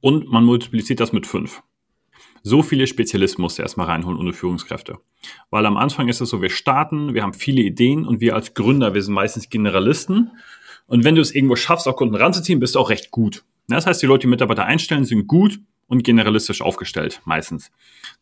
[0.00, 1.62] und man multipliziert das mit fünf.
[2.42, 4.98] So viele Spezialisten musst du erstmal reinholen ohne Führungskräfte.
[5.50, 8.54] Weil am Anfang ist es so, wir starten, wir haben viele Ideen und wir als
[8.54, 10.30] Gründer, wir sind meistens Generalisten.
[10.88, 13.44] Und wenn du es irgendwo schaffst, auch Kunden ranzuziehen, bist du auch recht gut.
[13.68, 17.70] Das heißt, die Leute, die Mitarbeiter einstellen, sind gut und generalistisch aufgestellt, meistens.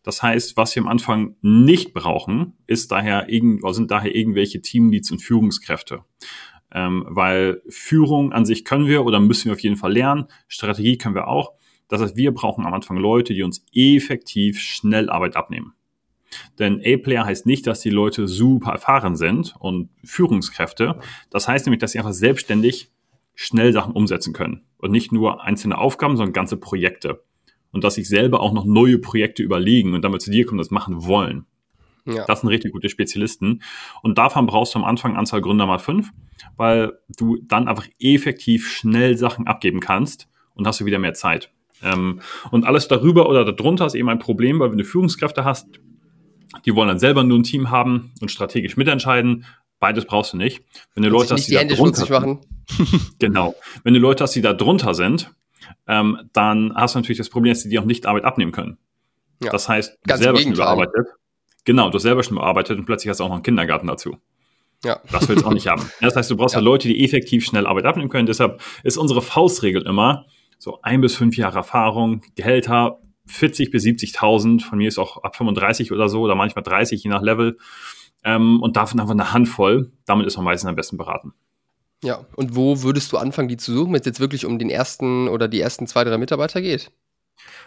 [0.03, 5.23] Das heißt, was wir am Anfang nicht brauchen, ist daher sind daher irgendwelche Teamleads und
[5.23, 6.05] Führungskräfte.
[6.73, 10.27] Ähm, weil Führung an sich können wir oder müssen wir auf jeden Fall lernen.
[10.49, 11.53] Strategie können wir auch.
[11.89, 15.76] Das heißt, wir brauchen am Anfang Leute, die uns effektiv schnell Arbeit abnehmen.
[16.59, 20.99] Denn A-Player heißt nicht, dass die Leute super erfahren sind und Führungskräfte.
[21.31, 22.91] Das heißt nämlich, dass sie einfach selbstständig
[23.35, 24.63] schnell Sachen umsetzen können.
[24.79, 27.23] Und nicht nur einzelne Aufgaben, sondern ganze Projekte.
[27.73, 30.71] Und dass sich selber auch noch neue Projekte überlegen und damit zu dir kommen, das
[30.71, 31.47] machen wollen.
[32.07, 32.25] Ja.
[32.27, 33.63] Das sind richtig gute Spezialisten.
[34.03, 36.13] Und davon brauchst du am Anfang Anzahl Gründer mal fünf,
[36.57, 41.51] weil du dann einfach effektiv schnell Sachen abgeben kannst und hast du wieder mehr Zeit.
[41.83, 42.21] Ähm,
[42.51, 45.69] und alles darüber oder darunter ist eben ein Problem, weil wenn du Führungskräfte hast,
[46.65, 49.45] die wollen dann selber nur ein Team haben und strategisch mitentscheiden.
[49.79, 50.63] Beides brauchst du nicht.
[50.95, 52.41] Wenn du Leute hast, die, die da drunter machen.
[53.19, 53.55] genau.
[53.85, 55.31] Wenn du Leute hast, die da drunter sind,
[55.87, 58.79] ähm, dann hast du natürlich das Problem, dass sie dir auch nicht Arbeit abnehmen können.
[59.43, 59.51] Ja.
[59.51, 61.09] Das heißt, du selber schon überarbeitet.
[61.65, 64.17] Genau, du hast selber schon überarbeitet und plötzlich hast du auch noch einen Kindergarten dazu.
[64.85, 65.01] Ja.
[65.11, 65.91] Das willst du auch nicht haben.
[66.01, 66.59] Das heißt, du brauchst ja.
[66.59, 68.27] halt Leute, die effektiv schnell Arbeit abnehmen können.
[68.27, 70.27] Deshalb ist unsere Faustregel immer,
[70.59, 75.37] so ein bis fünf Jahre Erfahrung, Gehälter 40 bis 70.000, von mir ist auch ab
[75.37, 77.59] 35 oder so oder manchmal 30, je nach Level.
[78.25, 79.93] Ähm, und davon einfach eine Handvoll.
[80.05, 81.33] Damit ist man meistens am besten beraten.
[82.03, 84.71] Ja, und wo würdest du anfangen, die zu suchen, wenn es jetzt wirklich um den
[84.71, 86.91] ersten oder die ersten zwei, drei Mitarbeiter geht?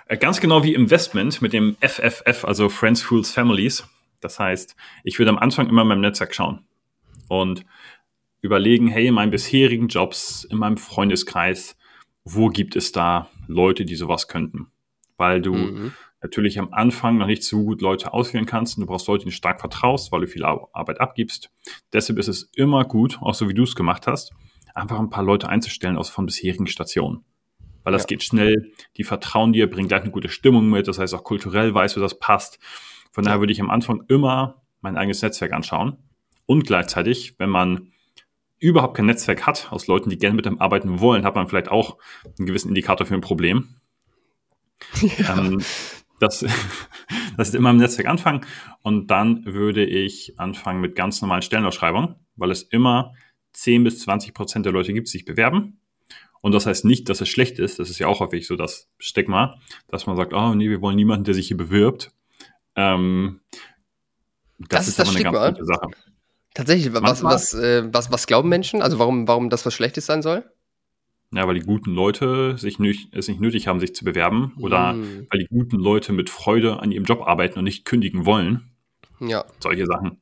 [0.08, 3.88] Äh, ganz genau wie Investment mit dem FFF, also Friends, Fools, Families.
[4.22, 6.66] Das heißt, ich würde am Anfang immer in meinem Netzwerk schauen
[7.28, 7.66] und
[8.42, 11.78] überlegen, hey, in meinen bisherigen Jobs, in meinem Freundeskreis,
[12.24, 14.68] wo gibt es da Leute, die sowas könnten?
[15.20, 15.94] Weil du mhm.
[16.24, 19.30] natürlich am Anfang noch nicht so gut Leute auswählen kannst und du brauchst Leute, die
[19.30, 21.52] du stark vertraust, weil du viel Arbeit abgibst.
[21.94, 24.32] Deshalb ist es immer gut, auch so wie du es gemacht hast,
[24.74, 27.24] einfach ein paar Leute einzustellen aus von bisherigen Stationen.
[27.84, 28.08] Weil das ja.
[28.08, 31.74] geht schnell, die vertrauen dir, bringen gleich eine gute Stimmung mit, das heißt auch kulturell
[31.74, 32.60] weißt du, das passt.
[33.12, 35.98] Von daher würde ich am Anfang immer mein eigenes Netzwerk anschauen
[36.46, 37.92] und gleichzeitig, wenn man
[38.60, 41.70] überhaupt kein Netzwerk hat aus Leuten, die gerne mit einem arbeiten wollen, hat man vielleicht
[41.70, 41.98] auch
[42.38, 43.70] einen gewissen Indikator für ein Problem.
[45.18, 45.38] Ja.
[45.38, 45.62] Ähm,
[46.20, 46.40] das,
[47.38, 48.46] das ist immer im Netzwerk anfangen
[48.82, 53.14] und dann würde ich anfangen mit ganz normalen Stellenausschreibungen, weil es immer
[53.54, 55.80] 10 bis 20 Prozent der Leute gibt, die sich bewerben.
[56.42, 57.80] Und das heißt nicht, dass es schlecht ist.
[57.80, 60.96] Das ist ja auch häufig so das Stigma, dass man sagt, oh nee, wir wollen
[60.96, 62.12] niemanden, der sich hier bewirbt.
[62.76, 63.42] Ähm,
[64.58, 65.30] das, das, ist, ist aber Stigma.
[65.30, 65.88] eine ganz gute Sache.
[66.54, 68.82] Tatsächlich, was, was, äh, was, was glauben Menschen?
[68.82, 70.50] Also warum, warum das was Schlechtes sein soll?
[71.32, 74.94] Ja, weil die guten Leute sich nicht, es nicht nötig haben, sich zu bewerben oder
[74.94, 75.28] mm.
[75.30, 78.72] weil die guten Leute mit Freude an ihrem Job arbeiten und nicht kündigen wollen.
[79.20, 79.46] Ja.
[79.60, 80.20] Solche Sachen.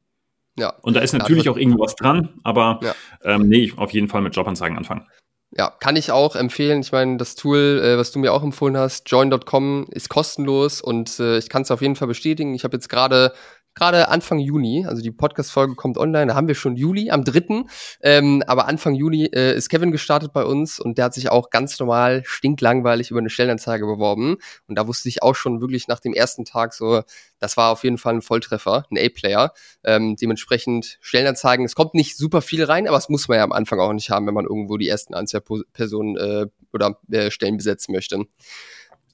[0.58, 0.74] Ja.
[0.82, 2.96] Und da ist natürlich ja, auch irgendwo was dran, aber ja.
[3.24, 5.08] ähm, nee, auf jeden Fall mit Jobanzeigen anfangen.
[5.52, 6.82] Ja, kann ich auch empfehlen.
[6.82, 11.20] Ich meine, das Tool, äh, was du mir auch empfohlen hast, join.com, ist kostenlos und
[11.20, 12.54] äh, ich kann es auf jeden Fall bestätigen.
[12.54, 13.32] Ich habe jetzt gerade
[13.78, 17.66] gerade Anfang Juni, also die Podcast-Folge kommt online, da haben wir schon Juli, am 3.
[18.02, 21.50] Ähm, aber Anfang Juni äh, ist Kevin gestartet bei uns und der hat sich auch
[21.52, 24.38] ganz normal stinklangweilig über eine Stellenanzeige beworben.
[24.68, 27.04] Und da wusste ich auch schon wirklich nach dem ersten Tag so,
[27.40, 29.54] das war auf jeden Fall ein Volltreffer, ein A-Player.
[29.84, 33.52] Ähm, dementsprechend Stellenanzeigen, es kommt nicht super viel rein, aber es muss man ja am
[33.52, 37.94] Anfang auch nicht haben, wenn man irgendwo die ersten Anzeigerpersonen äh, oder äh, Stellen besetzen
[37.94, 38.26] möchte.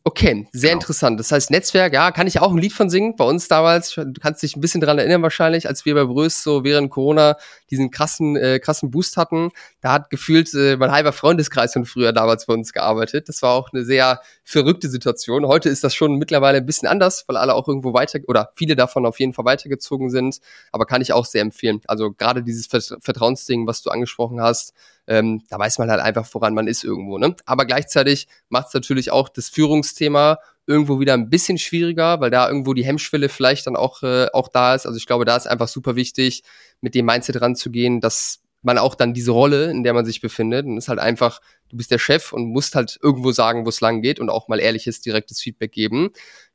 [0.06, 0.82] Okay, sehr genau.
[0.82, 1.18] interessant.
[1.18, 3.16] Das heißt, Netzwerk, ja, kann ich auch ein Lied von singen.
[3.16, 6.44] Bei uns damals, du kannst dich ein bisschen dran erinnern wahrscheinlich, als wir bei Brös
[6.44, 7.38] so während Corona
[7.72, 9.52] diesen krassen, äh, krassen Boost hatten.
[9.80, 13.30] Da hat gefühlt äh, mein halber Freundeskreis von früher damals bei uns gearbeitet.
[13.30, 15.48] Das war auch eine sehr verrückte Situation.
[15.48, 18.76] Heute ist das schon mittlerweile ein bisschen anders, weil alle auch irgendwo weiter oder viele
[18.76, 20.40] davon auf jeden Fall weitergezogen sind.
[20.74, 21.80] Aber kann ich auch sehr empfehlen.
[21.88, 24.74] Also gerade dieses Vertrauensding, was du angesprochen hast,
[25.08, 27.18] ähm, da weiß man halt einfach, woran man ist irgendwo.
[27.18, 27.36] Ne?
[27.46, 32.48] Aber gleichzeitig macht es natürlich auch das Führungsthema irgendwo wieder ein bisschen schwieriger, weil da
[32.48, 34.86] irgendwo die Hemmschwelle vielleicht dann auch, äh, auch da ist.
[34.86, 36.44] Also ich glaube, da ist einfach super wichtig,
[36.80, 40.66] mit dem Mindset ranzugehen, dass man auch dann diese Rolle, in der man sich befindet,
[40.66, 43.82] und ist halt einfach, du bist der Chef und musst halt irgendwo sagen, wo es
[43.82, 46.12] lang geht und auch mal ehrliches, direktes Feedback geben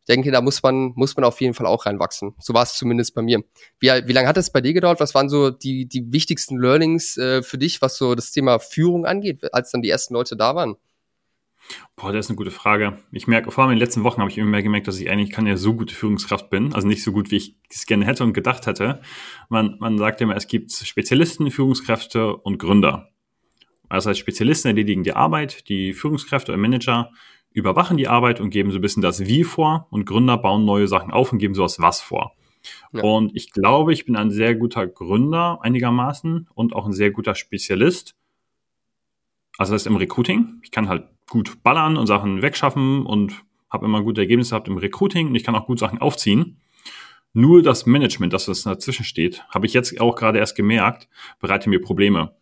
[0.09, 2.35] denke, da muss man, muss man auf jeden Fall auch reinwachsen.
[2.38, 3.42] So war es zumindest bei mir.
[3.79, 5.01] Wie, wie lange hat es bei dir gedauert?
[5.01, 9.07] Was waren so die, die wichtigsten Learnings äh, für dich, was so das Thema Führung
[9.07, 10.77] angeht, als dann die ersten Leute da waren?
[11.97, 12.99] Boah, das ist eine gute Frage.
[13.12, 15.11] Ich merke, vor allem in den letzten Wochen habe ich immer mehr gemerkt, dass ich
[15.11, 16.73] eigentlich keine so gute Führungskraft bin.
[16.73, 19.01] Also nicht so gut, wie ich es gerne hätte und gedacht hätte.
[19.49, 23.11] Man, man sagt immer, es gibt Spezialisten, Führungskräfte und Gründer.
[23.90, 27.11] Das heißt, Spezialisten erledigen die Arbeit, die Führungskräfte oder Manager
[27.59, 30.88] überwachen die Arbeit und geben so ein bisschen das Wie vor und Gründer bauen neue
[30.88, 32.33] Sachen auf und geben so das Was vor.
[32.92, 33.03] Ja.
[33.03, 37.35] Und ich glaube, ich bin ein sehr guter Gründer einigermaßen und auch ein sehr guter
[37.35, 38.14] Spezialist.
[39.57, 40.61] Also das heißt im Recruiting.
[40.62, 44.79] Ich kann halt gut ballern und Sachen wegschaffen und habe immer gute Ergebnisse gehabt im
[44.79, 46.61] Recruiting und ich kann auch gut Sachen aufziehen.
[47.35, 51.09] Nur das Management, das das dazwischen steht, habe ich jetzt auch gerade erst gemerkt,
[51.40, 52.33] bereitet mir Probleme,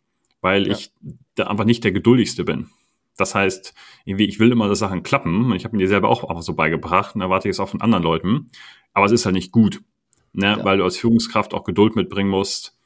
[0.41, 0.75] weil ja.
[0.75, 0.93] ich
[1.35, 2.71] da einfach nicht der geduldigste bin.
[3.17, 3.75] Das heißt,
[4.05, 5.53] irgendwie, ich will immer, dass Sachen klappen.
[5.53, 7.81] Ich habe mir die selber auch einfach so beigebracht und erwarte ich es auch von
[7.81, 8.51] anderen Leuten.
[8.93, 9.83] Aber es ist halt nicht gut,
[10.33, 10.57] ne?
[10.59, 10.65] Ja.
[10.65, 12.79] weil du als Führungskraft auch Geduld mitbringen musst,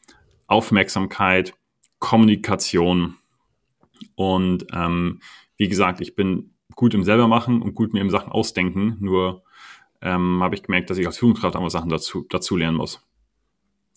[0.46, 1.54] Aufmerksamkeit,
[1.98, 3.16] Kommunikation.
[4.14, 5.20] Und ähm,
[5.56, 8.96] wie gesagt, ich bin gut im selber machen und gut mir im Sachen ausdenken.
[9.00, 9.42] Nur
[10.00, 13.06] ähm, habe ich gemerkt, dass ich als Führungskraft einfach Sachen dazu, dazu lernen muss.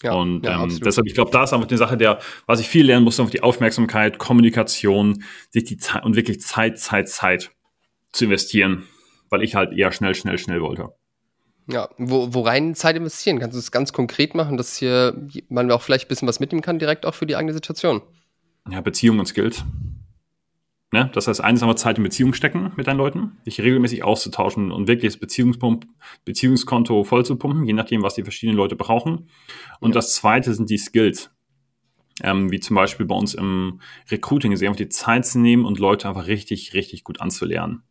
[0.01, 2.67] Ja, und ja, ähm, deshalb, ich glaube, da ist einfach die Sache der, was ich
[2.67, 7.51] viel lernen muss, auf die Aufmerksamkeit, Kommunikation, sich die Zeit und wirklich Zeit, Zeit, Zeit
[8.11, 8.83] zu investieren,
[9.29, 10.89] weil ich halt eher schnell, schnell, schnell wollte.
[11.67, 13.39] Ja, wo, wo rein Zeit investieren?
[13.39, 15.15] Kannst du es ganz konkret machen, dass hier
[15.47, 18.01] man auch vielleicht ein bisschen was mitnehmen kann, direkt auch für die eigene Situation?
[18.69, 19.63] Ja, Beziehungen und Skills.
[20.93, 21.09] Ne?
[21.11, 24.87] Das heißt, eines einmal Zeit in Beziehung stecken mit deinen Leuten, dich regelmäßig auszutauschen und
[24.87, 25.87] wirklich das Beziehungspump,
[26.23, 29.27] Beziehungskonto voll zu pumpen, je nachdem, was die verschiedenen Leute brauchen.
[29.79, 29.93] Und ja.
[29.95, 31.31] das zweite sind die Skills.
[32.21, 35.79] Ähm, wie zum Beispiel bei uns im Recruiting, sich einfach die Zeit zu nehmen und
[35.79, 37.81] Leute einfach richtig, richtig gut anzulernen.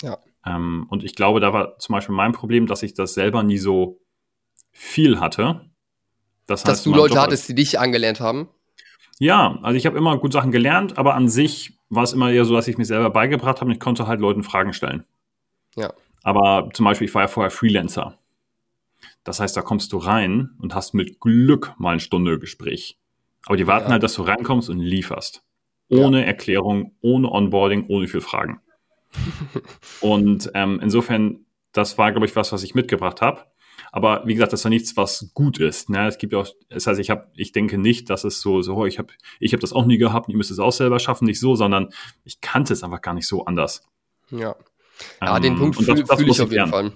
[0.00, 0.18] Ja.
[0.46, 3.58] Ähm, und ich glaube, da war zum Beispiel mein Problem, dass ich das selber nie
[3.58, 4.00] so
[4.70, 5.68] viel hatte.
[6.46, 8.48] Das dass heißt, du Leute Job hattest, die dich angelernt haben?
[9.18, 12.44] Ja, also ich habe immer gut Sachen gelernt, aber an sich war es immer eher
[12.44, 15.04] so, dass ich mir selber beigebracht habe und ich konnte halt Leuten Fragen stellen.
[15.76, 15.92] Ja.
[16.22, 18.18] Aber zum Beispiel, ich war ja vorher Freelancer.
[19.22, 22.98] Das heißt, da kommst du rein und hast mit Glück mal eine Stunde Gespräch.
[23.46, 23.92] Aber die warten ja.
[23.92, 25.42] halt, dass du reinkommst und lieferst.
[25.90, 26.26] Ohne ja.
[26.26, 28.60] Erklärung, ohne Onboarding, ohne viel Fragen.
[30.00, 33.42] und ähm, insofern, das war, glaube ich, was, was ich mitgebracht habe.
[33.96, 35.88] Aber wie gesagt, das ist ja nichts, was gut ist.
[35.88, 36.08] Ne?
[36.08, 38.86] Es gibt auch, das heißt, ich habe, ich denke nicht, dass es so, so, oh,
[38.86, 41.38] ich habe, ich habe das auch nie gehabt, ihr müsst es auch selber schaffen, nicht
[41.38, 41.90] so, sondern
[42.24, 43.84] ich kannte es einfach gar nicht so anders.
[44.32, 44.56] Ja.
[45.20, 46.92] Ja, ähm, den Punkt fühle fühl ich auf jeden Fall.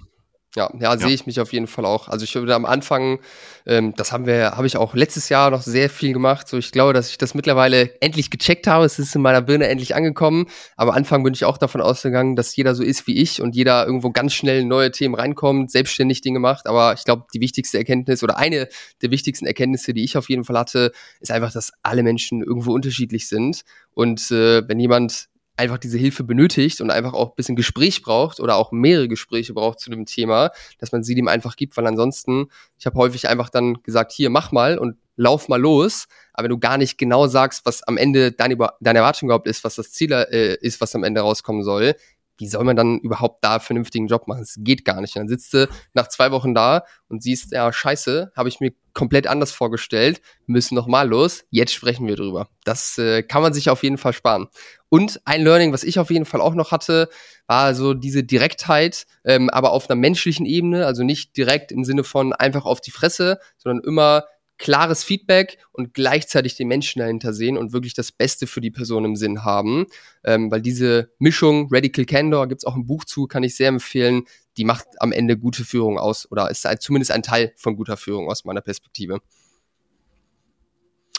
[0.59, 2.09] Ja, ja, sehe ich mich auf jeden Fall auch.
[2.09, 3.19] Also ich würde am Anfang,
[3.65, 6.49] ähm, das haben wir, habe ich auch letztes Jahr noch sehr viel gemacht.
[6.49, 8.83] So, ich glaube, dass ich das mittlerweile endlich gecheckt habe.
[8.83, 10.47] Es ist in meiner Birne endlich angekommen.
[10.75, 13.55] Aber am Anfang bin ich auch davon ausgegangen, dass jeder so ist wie ich und
[13.55, 16.67] jeder irgendwo ganz schnell neue Themen reinkommt, selbstständig Dinge macht.
[16.67, 18.67] Aber ich glaube, die wichtigste Erkenntnis oder eine
[19.01, 20.91] der wichtigsten Erkenntnisse, die ich auf jeden Fall hatte,
[21.21, 23.63] ist einfach, dass alle Menschen irgendwo unterschiedlich sind.
[23.93, 25.28] Und äh, wenn jemand
[25.59, 29.53] einfach diese Hilfe benötigt und einfach auch ein bisschen Gespräch braucht oder auch mehrere Gespräche
[29.53, 33.27] braucht zu dem Thema, dass man sie dem einfach gibt, weil ansonsten, ich habe häufig
[33.27, 36.97] einfach dann gesagt, hier, mach mal und lauf mal los, aber wenn du gar nicht
[36.97, 40.79] genau sagst, was am Ende deine, deine Erwartung überhaupt ist, was das Ziel äh, ist,
[40.79, 41.95] was am Ende rauskommen soll,
[42.39, 44.41] wie soll man dann überhaupt da vernünftigen Job machen?
[44.41, 45.15] Es geht gar nicht.
[45.15, 48.71] Und dann sitzt du nach zwei Wochen da und siehst, ja, scheiße, habe ich mir
[48.93, 52.47] komplett anders vorgestellt, müssen nochmal los, jetzt sprechen wir drüber.
[52.63, 54.47] Das äh, kann man sich auf jeden Fall sparen.
[54.89, 57.09] Und ein Learning, was ich auf jeden Fall auch noch hatte,
[57.47, 62.03] war so diese Direktheit, ähm, aber auf einer menschlichen Ebene, also nicht direkt im Sinne
[62.03, 64.25] von einfach auf die Fresse, sondern immer
[64.59, 69.05] klares Feedback und gleichzeitig den Menschen dahinter sehen und wirklich das Beste für die Person
[69.05, 69.87] im Sinn haben.
[70.23, 74.25] Ähm, weil diese Mischung, Radical Candor, gibt's auch ein Buch zu, kann ich sehr empfehlen,
[74.57, 78.29] die macht am Ende gute Führung aus oder ist zumindest ein Teil von guter Führung
[78.29, 79.21] aus meiner Perspektive.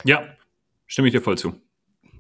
[0.05, 0.23] Ja,
[0.87, 1.55] stimme ich dir voll zu.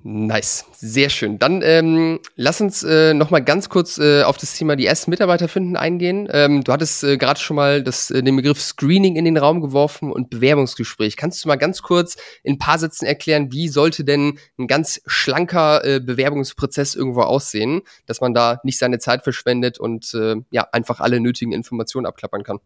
[0.02, 1.38] Nice, sehr schön.
[1.38, 5.10] Dann ähm, lass uns äh, noch mal ganz kurz äh, auf das Thema die ersten
[5.10, 6.26] Mitarbeiter finden eingehen.
[6.32, 9.60] Ähm, du hattest äh, gerade schon mal das, äh, den Begriff Screening in den Raum
[9.60, 11.18] geworfen und Bewerbungsgespräch.
[11.18, 15.02] Kannst du mal ganz kurz in ein paar Sätzen erklären, wie sollte denn ein ganz
[15.04, 20.66] schlanker äh, Bewerbungsprozess irgendwo aussehen, dass man da nicht seine Zeit verschwendet und äh, ja
[20.72, 22.60] einfach alle nötigen Informationen abklappern kann?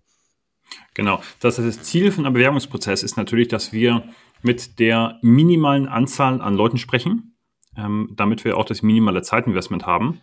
[0.95, 1.21] Genau.
[1.41, 4.05] Das, das Ziel von einem Bewerbungsprozess ist natürlich, dass wir
[4.45, 7.37] mit der minimalen Anzahl an Leuten sprechen,
[7.77, 10.21] ähm, damit wir auch das minimale Zeitinvestment haben,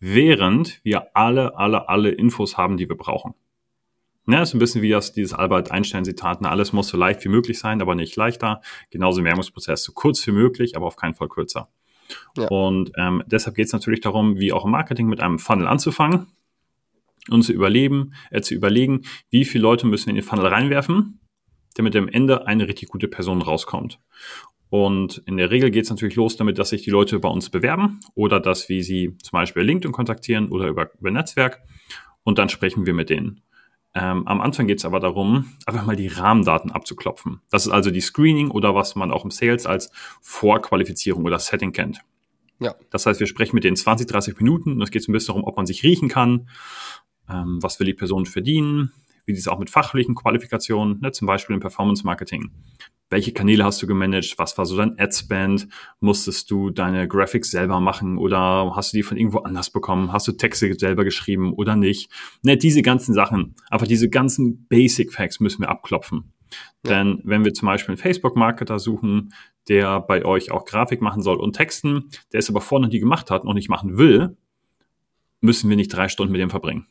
[0.00, 3.34] während wir alle, alle, alle Infos haben, die wir brauchen.
[4.26, 7.58] Ja, ist ein bisschen wie das, dieses Albert Einstein-Zitat, alles muss so leicht wie möglich
[7.58, 8.60] sein, aber nicht leichter.
[8.90, 11.68] Genauso im Werbungsprozess, so kurz wie möglich, aber auf keinen Fall kürzer.
[12.36, 12.48] Ja.
[12.48, 16.26] Und ähm, deshalb geht es natürlich darum, wie auch im Marketing mit einem Funnel anzufangen
[17.28, 21.20] und zu überleben, äh, zu überlegen, wie viele Leute müssen wir in den Funnel reinwerfen,
[21.74, 23.98] damit am Ende eine richtig gute Person rauskommt.
[24.70, 27.50] Und in der Regel geht es natürlich los damit, dass sich die Leute bei uns
[27.50, 31.60] bewerben oder dass wir sie zum Beispiel LinkedIn kontaktieren oder über, über Netzwerk
[32.22, 33.42] und dann sprechen wir mit denen.
[33.92, 37.40] Ähm, am Anfang geht es aber darum, einfach mal die Rahmendaten abzuklopfen.
[37.50, 41.72] Das ist also die Screening oder was man auch im Sales als Vorqualifizierung oder Setting
[41.72, 42.00] kennt.
[42.60, 42.76] Ja.
[42.90, 45.34] Das heißt, wir sprechen mit denen 20, 30 Minuten und es geht so ein bisschen
[45.34, 46.48] darum, ob man sich riechen kann,
[47.28, 48.92] ähm, was will die Person verdienen,
[49.32, 52.50] wie sieht es auch mit fachlichen Qualifikationen, ne, zum Beispiel im Performance Marketing
[53.10, 57.80] welche Kanäle hast du gemanagt, was war so dein Adspend, musstest du deine Graphics selber
[57.80, 61.76] machen oder hast du die von irgendwo anders bekommen, hast du Texte selber geschrieben oder
[61.76, 62.10] nicht.
[62.42, 66.32] Ne, diese ganzen Sachen, einfach diese ganzen Basic Facts müssen wir abklopfen.
[66.84, 66.92] Ja.
[66.92, 69.34] Denn wenn wir zum Beispiel einen Facebook-Marketer suchen,
[69.68, 73.30] der bei euch auch Grafik machen soll und Texten, der es aber vorne nie gemacht
[73.30, 74.36] hat und nicht machen will,
[75.40, 76.86] müssen wir nicht drei Stunden mit dem verbringen.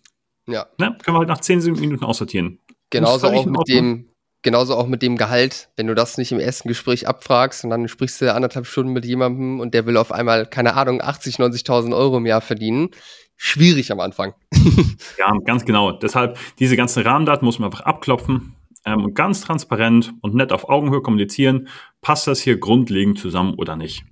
[0.50, 0.68] Ja.
[0.78, 0.98] Ne?
[1.04, 2.60] Können wir halt nach zehn Minuten aussortieren.
[2.90, 4.10] Genauso auch mit dem,
[4.42, 7.88] genauso auch mit dem Gehalt, wenn du das nicht im ersten Gespräch abfragst und dann
[7.88, 11.96] sprichst du anderthalb Stunden mit jemandem und der will auf einmal, keine Ahnung, 80, 90.000
[11.96, 12.90] Euro im Jahr verdienen.
[13.38, 14.34] Schwierig am Anfang.
[15.18, 15.94] ja, ganz genau.
[15.94, 20.68] Deshalb, diese ganzen Rahmendaten muss man einfach abklopfen ähm, und ganz transparent und nett auf
[20.68, 21.70] Augenhöhe kommunizieren.
[22.02, 24.04] Passt das hier grundlegend zusammen oder nicht?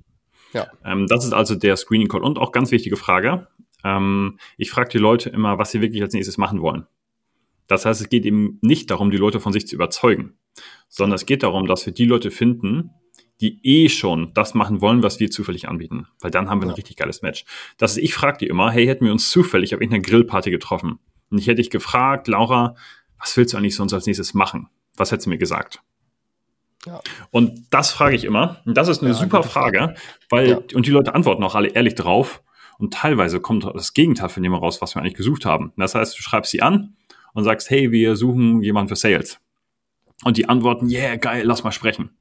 [0.54, 0.68] Ja.
[0.86, 2.24] Ähm, das ist also der Screening Call.
[2.24, 3.48] Und auch ganz wichtige Frage.
[3.84, 6.88] Ähm, ich frage die Leute immer, was sie wirklich als nächstes machen wollen.
[7.68, 10.38] Das heißt, es geht eben nicht darum, die Leute von sich zu überzeugen,
[10.88, 12.92] sondern es geht darum, dass wir die Leute finden,
[13.42, 16.08] die eh schon das machen wollen, was wir zufällig anbieten.
[16.22, 17.46] Weil dann haben wir ein richtig geiles Match.
[17.78, 21.00] Das ist, ich frage die immer, hey, hätten wir uns zufällig auf irgendeiner Grillparty getroffen.
[21.30, 22.76] Und ich hätte dich gefragt, Laura,
[23.20, 24.70] was willst du eigentlich sonst als nächstes machen?
[24.96, 25.82] Was hättest du mir gesagt?
[26.86, 27.02] Ja.
[27.32, 28.62] Und das frage ich immer.
[28.66, 29.96] Und das ist eine ja, super Frage,
[30.30, 30.60] weil, ja.
[30.74, 32.42] und die Leute antworten auch alle ehrlich drauf.
[32.78, 35.74] Und teilweise kommt das Gegenteil von dem raus, was wir eigentlich gesucht haben.
[35.78, 36.96] Das heißt, du schreibst sie an
[37.34, 39.40] und sagst, hey, wir suchen jemanden für Sales.
[40.24, 42.12] Und die antworten, yeah, geil, lass mal sprechen.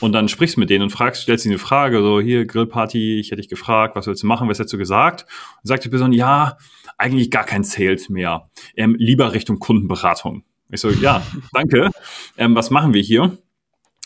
[0.00, 3.18] Und dann sprichst du mit denen und fragst, stellst ihnen eine Frage, so hier Grillparty,
[3.18, 5.26] ich hätte dich gefragt, was willst du machen, was hättest du gesagt?
[5.62, 6.58] Und sagt die Person, ja,
[6.98, 10.44] eigentlich gar kein Sales mehr, ähm, lieber Richtung Kundenberatung.
[10.70, 11.90] Ich so, ja, danke.
[12.36, 13.38] Ähm, was machen wir hier?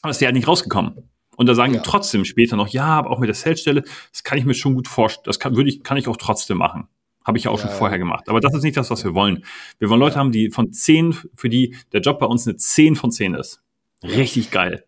[0.02, 1.08] Aber ist der halt nicht rausgekommen.
[1.38, 1.80] Und da sagen ja.
[1.80, 4.74] die trotzdem später noch, ja, aber auch mit der Salesstelle, das kann ich mir schon
[4.74, 6.88] gut vorstellen, das kann, würde ich, kann ich auch trotzdem machen.
[7.24, 8.28] Habe ich ja auch ja, schon vorher gemacht.
[8.28, 9.44] Aber das ist nicht das, was wir wollen.
[9.78, 12.96] Wir wollen Leute haben, die von zehn, für die der Job bei uns eine zehn
[12.96, 13.62] von zehn ist.
[14.02, 14.84] Richtig geil.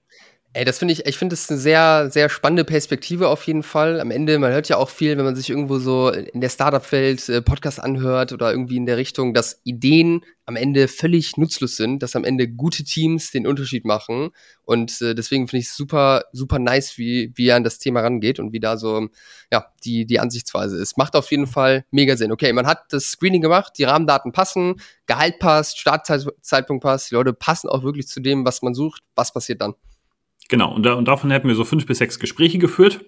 [0.53, 4.01] Ey, das finde ich, ich finde das eine sehr, sehr spannende Perspektive auf jeden Fall.
[4.01, 7.29] Am Ende, man hört ja auch viel, wenn man sich irgendwo so in der Startup-Welt
[7.29, 12.03] äh, Podcast anhört oder irgendwie in der Richtung, dass Ideen am Ende völlig nutzlos sind,
[12.03, 14.31] dass am Ende gute Teams den Unterschied machen.
[14.65, 18.01] Und äh, deswegen finde ich es super, super nice, wie, wie er an das Thema
[18.01, 19.07] rangeht und wie da so,
[19.53, 20.99] ja, die, die Ansichtsweise ist.
[20.99, 22.33] Macht auf jeden Fall mega Sinn.
[22.33, 27.33] Okay, man hat das Screening gemacht, die Rahmendaten passen, Gehalt passt, Startzeitpunkt passt, die Leute
[27.33, 29.03] passen auch wirklich zu dem, was man sucht.
[29.15, 29.75] Was passiert dann?
[30.51, 33.05] Genau, und, da, und davon hätten wir so fünf bis sechs Gespräche geführt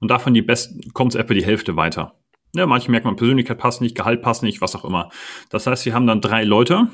[0.00, 2.16] und davon die besten kommt es etwa die Hälfte weiter.
[2.56, 5.08] Ja, manche merkt man, Persönlichkeit passt nicht, Gehalt passt nicht, was auch immer.
[5.48, 6.88] Das heißt, wir haben dann drei Leute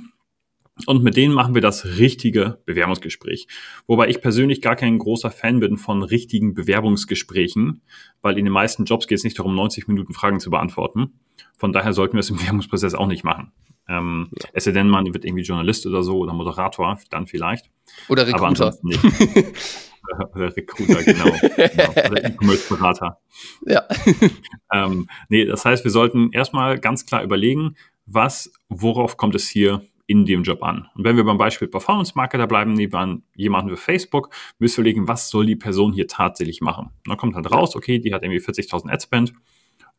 [0.87, 3.49] und mit denen machen wir das richtige Bewerbungsgespräch.
[3.87, 7.83] Wobei ich persönlich gar kein großer Fan bin von richtigen Bewerbungsgesprächen,
[8.23, 11.21] weil in den meisten Jobs geht es nicht darum, 90 Minuten Fragen zu beantworten.
[11.57, 13.53] Von daher sollten wir es im Bewerbungsprozess auch nicht machen.
[13.89, 14.49] Ähm, ja.
[14.53, 17.71] Es sei denn, man wird irgendwie Journalist oder so oder Moderator, dann vielleicht.
[18.09, 18.77] Oder Recruiter.
[18.83, 19.03] nicht.
[20.35, 21.33] oder Recruiter, genau.
[21.41, 21.91] genau.
[21.91, 23.19] Oder E-Commerce-Berater.
[23.67, 23.85] Ja.
[24.73, 29.83] ähm, nee, das heißt, wir sollten erstmal ganz klar überlegen, was, worauf kommt es hier
[30.09, 30.89] in dem Job an.
[30.97, 35.07] Und wenn wir beim Beispiel Performance Marketer bleiben, neben jemanden für Facebook, müssen wir überlegen,
[35.07, 36.87] was soll die Person hier tatsächlich machen.
[36.87, 39.33] Und dann kommt halt raus, okay, die hat irgendwie 40.000 Adspend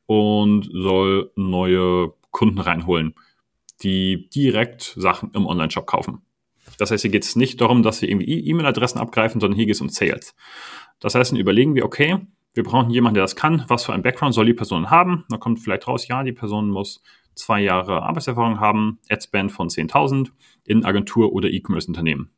[0.05, 3.13] und soll neue Kunden reinholen
[3.81, 6.21] die direkt Sachen im Online-Shop kaufen.
[6.77, 9.75] Das heißt, hier geht es nicht darum, dass wir irgendwie E-Mail-Adressen abgreifen, sondern hier geht
[9.75, 10.35] es um Sales.
[10.99, 12.19] Das heißt, dann überlegen wir, okay,
[12.53, 13.65] wir brauchen jemanden, der das kann.
[13.67, 15.25] Was für ein Background soll die Person haben?
[15.29, 17.01] Da kommt vielleicht raus, ja, die Person muss
[17.39, 20.29] zwei Jahre Arbeitserfahrung haben, Adspend von 10.000
[20.65, 22.31] in Agentur oder E-Commerce-Unternehmen.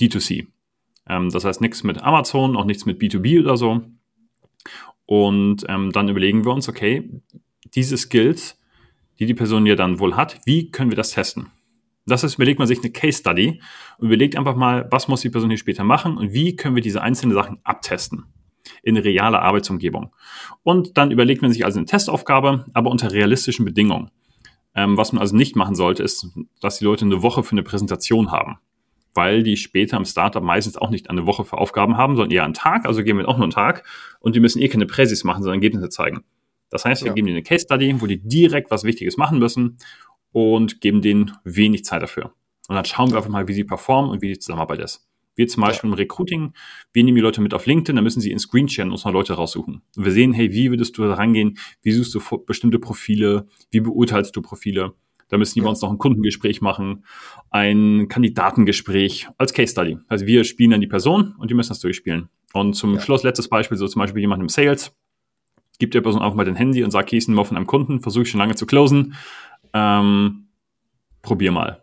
[0.00, 0.48] D2C.
[1.08, 3.82] Ähm, das heißt, nichts mit Amazon, auch nichts mit B2B oder so.
[5.06, 7.08] Und ähm, dann überlegen wir uns, okay,
[7.74, 8.58] diese Skills
[9.18, 11.48] die die Person ja dann wohl hat, wie können wir das testen?
[12.06, 13.60] Das heißt, überlegt man sich eine Case Study
[13.98, 16.82] und überlegt einfach mal, was muss die Person hier später machen und wie können wir
[16.82, 18.26] diese einzelnen Sachen abtesten
[18.82, 20.14] in realer Arbeitsumgebung.
[20.62, 24.10] Und dann überlegt man sich also eine Testaufgabe, aber unter realistischen Bedingungen.
[24.76, 26.28] Ähm, was man also nicht machen sollte, ist,
[26.60, 28.58] dass die Leute eine Woche für eine Präsentation haben,
[29.14, 32.44] weil die später im Startup meistens auch nicht eine Woche für Aufgaben haben, sondern eher
[32.44, 33.84] einen Tag, also geben wir auch nur einen Tag
[34.20, 36.24] und die müssen eh keine Präsis machen, sondern Ergebnisse zeigen.
[36.68, 37.14] Das heißt, wir ja.
[37.14, 39.78] geben denen eine Case Study, wo die direkt was Wichtiges machen müssen
[40.32, 42.32] und geben denen wenig Zeit dafür.
[42.68, 45.06] Und dann schauen wir einfach mal, wie sie performen und wie die Zusammenarbeit ist.
[45.36, 46.52] Wir zum Beispiel im Recruiting,
[46.92, 49.34] wir nehmen die Leute mit auf LinkedIn, dann müssen sie in Screenshare uns mal Leute
[49.34, 49.82] raussuchen.
[49.96, 51.58] Und wir sehen, hey, wie würdest du da rangehen?
[51.82, 53.46] Wie suchst du bestimmte Profile?
[53.70, 54.94] Wie beurteilst du Profile?
[55.28, 57.04] Da müssen die bei uns noch ein Kundengespräch machen,
[57.50, 59.98] ein Kandidatengespräch als Case Study.
[60.08, 62.28] Also wir spielen dann die Person und die müssen das durchspielen.
[62.52, 63.00] Und zum ja.
[63.00, 64.96] Schluss, letztes Beispiel, so zum Beispiel jemand im Sales,
[65.78, 68.00] gibt der Person einfach mal dein Handy und sagt, hier ist Nummer von einem Kunden,
[68.00, 69.14] versuche ich schon lange zu closen.
[69.72, 70.48] Ähm,
[71.22, 71.82] probier mal.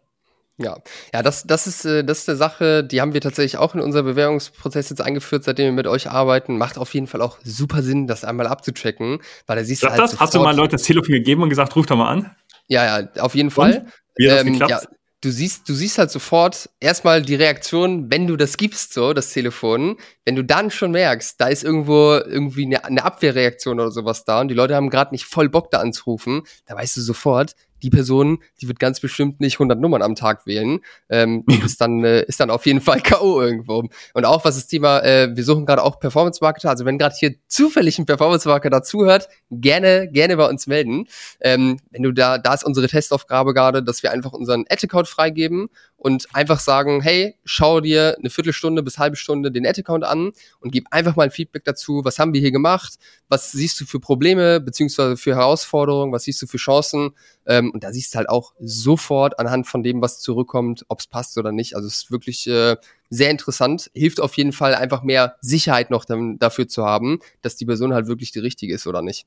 [0.58, 0.78] Ja,
[1.12, 3.82] ja, das, das ist, äh, das ist eine Sache, die haben wir tatsächlich auch in
[3.82, 6.58] unser Bewerbungsprozess jetzt eingeführt, seitdem wir mit euch arbeiten.
[6.58, 10.00] Macht auf jeden Fall auch super Sinn, das einmal abzuchecken, weil da siehst du halt
[10.00, 10.20] das?
[10.20, 12.36] Hast du mal Leuten das Telefon gegeben und gesagt, ruf doch mal an?
[12.68, 13.88] Ja, ja, auf jeden Fall.
[14.16, 14.72] Wie hat das ähm, geklappt?
[14.72, 14.82] Ja,
[15.24, 19.32] du siehst, du siehst halt sofort erstmal die Reaktion, wenn du das gibst, so, das
[19.32, 19.98] Telefon.
[20.26, 24.42] Wenn du dann schon merkst, da ist irgendwo irgendwie eine, eine Abwehrreaktion oder sowas da
[24.42, 27.90] und die Leute haben gerade nicht voll Bock da anzurufen, da weißt du sofort, die
[27.90, 30.80] Person, die wird ganz bestimmt nicht 100 Nummern am Tag wählen.
[31.10, 33.88] Ähm, ist dann äh, ist dann auf jeden Fall KO irgendwo.
[34.14, 36.70] Und auch was das Thema, äh, wir suchen gerade auch Performance Marketer.
[36.70, 41.08] Also wenn gerade hier zufällig ein Performance Marketer zuhört, gerne gerne bei uns melden.
[41.42, 45.70] Ähm, wenn du da, da ist unsere Testaufgabe gerade, dass wir einfach unseren Ad-Account freigeben
[46.04, 50.72] und einfach sagen, hey, schau dir eine Viertelstunde bis halbe Stunde den Ad-Account an und
[50.72, 52.96] gib einfach mal ein Feedback dazu, was haben wir hier gemacht,
[53.30, 57.12] was siehst du für Probleme beziehungsweise für Herausforderungen, was siehst du für Chancen
[57.46, 61.08] ähm, und da siehst du halt auch sofort anhand von dem, was zurückkommt, ob es
[61.08, 61.76] passt oder nicht.
[61.76, 62.78] Also es ist wirklich äh,
[63.10, 67.66] sehr interessant, hilft auf jeden Fall einfach mehr Sicherheit noch dafür zu haben, dass die
[67.66, 69.26] Person halt wirklich die richtige ist oder nicht.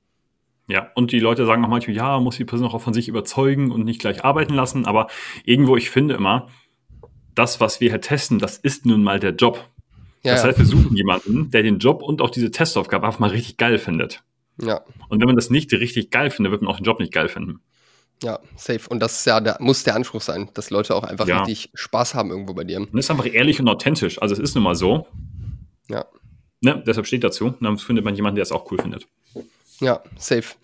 [0.68, 3.70] Ja, und die Leute sagen auch manchmal, ja, muss die Person auch von sich überzeugen
[3.70, 4.84] und nicht gleich arbeiten lassen.
[4.84, 5.06] Aber
[5.44, 6.48] irgendwo, ich finde immer,
[7.34, 9.68] das, was wir hier testen, das ist nun mal der Job.
[10.24, 13.30] Ja, das heißt, wir suchen jemanden, der den Job und auch diese Testaufgabe einfach mal
[13.30, 14.24] richtig geil findet.
[14.60, 14.80] Ja.
[15.08, 17.28] Und wenn man das nicht richtig geil findet, wird man auch den Job nicht geil
[17.28, 17.60] finden.
[18.22, 18.88] Ja, safe.
[18.88, 21.38] Und das ist ja, der, muss der Anspruch sein, dass Leute auch einfach ja.
[21.38, 22.78] richtig Spaß haben irgendwo bei dir.
[22.78, 24.20] Und ist einfach ehrlich und authentisch.
[24.20, 25.06] Also es ist nun mal so.
[25.90, 26.06] Ja.
[26.62, 27.50] Ne, deshalb steht dazu.
[27.60, 29.06] dann findet man jemanden, der es auch cool findet.
[29.80, 30.54] Ja, safe.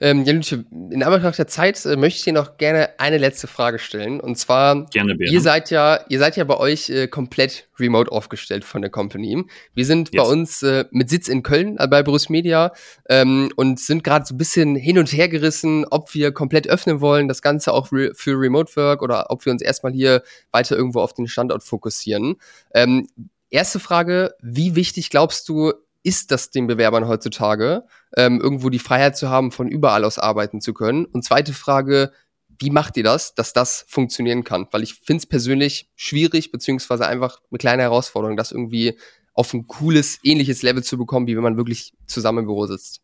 [0.00, 3.78] Ähm, Janutje, in Anbetracht der Zeit äh, möchte ich dir noch gerne eine letzte Frage
[3.78, 4.20] stellen.
[4.20, 8.64] Und zwar, gerne, ihr seid ja, ihr seid ja bei euch äh, komplett remote aufgestellt
[8.64, 9.42] von der Company.
[9.74, 10.22] Wir sind yes.
[10.22, 12.72] bei uns äh, mit Sitz in Köln bei Bruce Media
[13.08, 17.00] ähm, und sind gerade so ein bisschen hin und her gerissen, ob wir komplett öffnen
[17.00, 20.76] wollen, das Ganze auch re für Remote Work oder ob wir uns erstmal hier weiter
[20.76, 22.36] irgendwo auf den Standort fokussieren.
[22.74, 23.08] Ähm,
[23.50, 25.72] erste Frage, wie wichtig glaubst du,
[26.08, 27.84] ist das den Bewerbern heutzutage,
[28.16, 31.04] ähm, irgendwo die Freiheit zu haben, von überall aus arbeiten zu können?
[31.04, 32.12] Und zweite Frage,
[32.58, 34.66] wie macht ihr das, dass das funktionieren kann?
[34.70, 38.98] Weil ich finde es persönlich schwierig, beziehungsweise einfach eine kleine Herausforderung, das irgendwie
[39.34, 43.02] auf ein cooles, ähnliches Level zu bekommen, wie wenn man wirklich zusammen im Büro sitzt.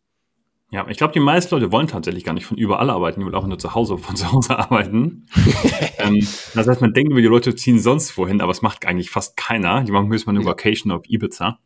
[0.71, 3.35] Ja, ich glaube, die meisten Leute wollen tatsächlich gar nicht von überall arbeiten, die wollen
[3.35, 5.27] auch nur zu Hause von zu Hause arbeiten.
[5.99, 9.11] ähm, das heißt, man denkt über die Leute ziehen sonst wohin, aber es macht eigentlich
[9.11, 9.85] fast keiner.
[9.85, 11.59] Die machen höchstens mal eine Vacation auf Ibiza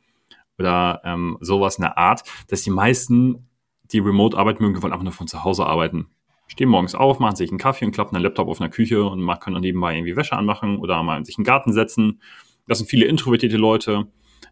[0.58, 3.48] oder ähm, sowas in der Art, dass die meisten,
[3.92, 6.08] die remote arbeiten mögen, wollen einfach nur von zu Hause arbeiten.
[6.48, 9.20] Stehen morgens auf, machen sich einen Kaffee und klappen einen Laptop auf einer Küche und
[9.20, 12.20] machen, können dann nebenbei irgendwie Wäsche anmachen oder mal in sich einen Garten setzen.
[12.66, 14.08] Das sind viele introvertierte Leute.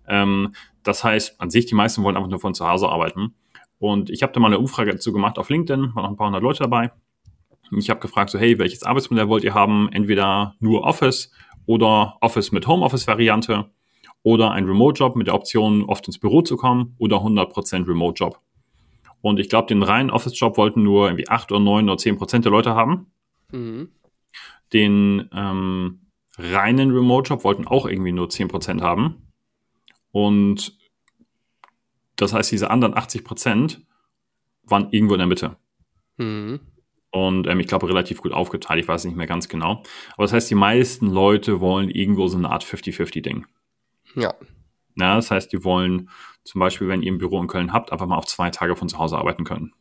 [0.07, 0.52] Ähm,
[0.82, 3.34] das heißt, an sich, die meisten wollen einfach nur von zu Hause arbeiten.
[3.78, 6.26] Und ich habe da mal eine Umfrage dazu gemacht auf LinkedIn, waren noch ein paar
[6.26, 6.92] hundert Leute dabei.
[7.72, 9.88] Ich habe gefragt, so hey, welches Arbeitsmodell wollt ihr haben?
[9.90, 11.32] Entweder nur Office
[11.66, 13.70] oder Office mit Homeoffice-Variante
[14.26, 18.40] oder ein Remote-Job mit der Option, oft ins Büro zu kommen oder 100% Remote-Job.
[19.20, 22.50] Und ich glaube, den reinen Office-Job wollten nur irgendwie 8 oder 9 oder 10% der
[22.50, 23.06] Leute haben.
[23.52, 23.88] Mhm.
[24.72, 26.00] Den ähm,
[26.38, 29.30] reinen Remote-Job wollten auch irgendwie nur 10% haben.
[30.10, 30.76] Und
[32.16, 33.78] das heißt, diese anderen 80%
[34.64, 35.56] waren irgendwo in der Mitte.
[36.16, 36.58] Mhm.
[37.12, 38.80] Und ähm, ich glaube, relativ gut aufgeteilt.
[38.80, 39.84] Ich weiß nicht mehr ganz genau.
[40.14, 43.46] Aber das heißt, die meisten Leute wollen irgendwo so eine Art 50-50-Ding.
[44.16, 44.34] Ja.
[44.96, 46.08] Ja, das heißt, die wollen
[46.44, 48.88] zum Beispiel, wenn ihr ein Büro in Köln habt, einfach mal auf zwei Tage von
[48.88, 49.72] zu Hause arbeiten können.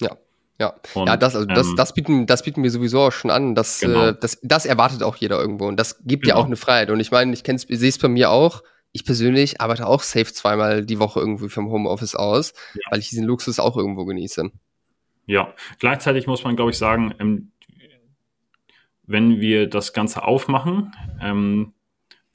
[0.00, 0.16] Ja.
[0.58, 3.30] Ja, und, ja das, also das, ähm, das, bieten, das bieten wir sowieso auch schon
[3.30, 3.54] an.
[3.54, 4.06] Das, genau.
[4.06, 6.36] äh, das, das erwartet auch jeder irgendwo und das gibt genau.
[6.36, 6.90] ja auch eine Freiheit.
[6.90, 8.62] Und ich meine, ich kenne sehe es bei mir auch.
[8.92, 12.80] Ich persönlich arbeite auch safe zweimal die Woche irgendwie vom Homeoffice aus, ja.
[12.90, 14.50] weil ich diesen Luxus auch irgendwo genieße.
[15.26, 17.52] Ja, gleichzeitig muss man, glaube ich, sagen, ähm,
[19.02, 21.74] wenn wir das Ganze aufmachen, ähm,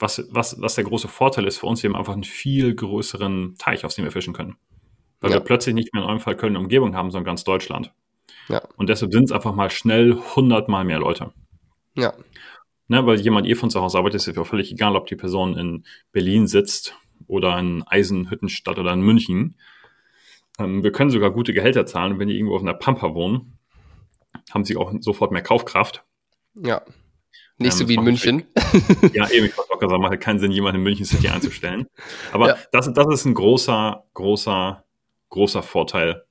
[0.01, 3.55] was, was, was der große Vorteil ist für uns, wir haben einfach einen viel größeren
[3.57, 4.57] Teich, aus dem wir fischen können.
[5.19, 5.37] Weil ja.
[5.37, 7.93] wir plötzlich nicht mehr in eurem Fall Köln Umgebung haben, sondern ganz Deutschland.
[8.47, 8.61] Ja.
[8.75, 11.31] Und deshalb sind es einfach mal schnell hundertmal mehr Leute.
[11.95, 12.13] Ja.
[12.87, 15.57] Ne, weil jemand ihr von zu Hause arbeitet, ist ja völlig egal, ob die Person
[15.57, 16.95] in Berlin sitzt
[17.27, 19.55] oder in Eisenhüttenstadt oder in München.
[20.59, 22.13] Ähm, wir können sogar gute Gehälter zahlen.
[22.13, 23.57] Und wenn die irgendwo auf einer Pampa wohnen,
[24.53, 26.03] haben sie auch sofort mehr Kaufkraft.
[26.55, 26.81] Ja.
[27.57, 28.43] Nicht ähm, so wie in München.
[29.13, 31.87] ja, eben, ich wollte auch sagen, macht keinen Sinn, jemanden in München City einzustellen.
[32.31, 32.57] Aber ja.
[32.71, 34.83] das, das ist ein großer, großer,
[35.29, 36.23] großer Vorteil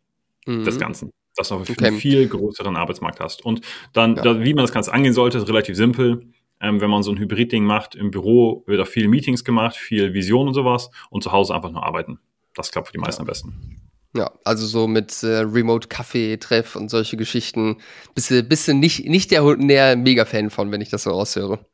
[0.46, 0.64] mhm.
[0.64, 1.12] des Ganzen.
[1.36, 1.86] Dass du okay.
[1.86, 3.44] einen viel größeren Arbeitsmarkt hast.
[3.44, 3.60] Und
[3.92, 4.22] dann, ja.
[4.22, 6.26] da, wie man das Ganze angehen sollte, ist relativ simpel.
[6.60, 10.12] Ähm, wenn man so ein Hybrid-Ding macht, im Büro wird auch viel Meetings gemacht, viel
[10.12, 12.18] Vision und sowas und zu Hause einfach nur arbeiten.
[12.54, 13.22] Das klappt für die meisten ja.
[13.22, 13.89] am besten.
[14.14, 17.76] Ja, also so mit äh, Remote-Kaffee-Treff und solche Geschichten.
[18.14, 21.64] Bist du, bist du nicht, nicht der, der Mega-Fan von, wenn ich das so raushöre.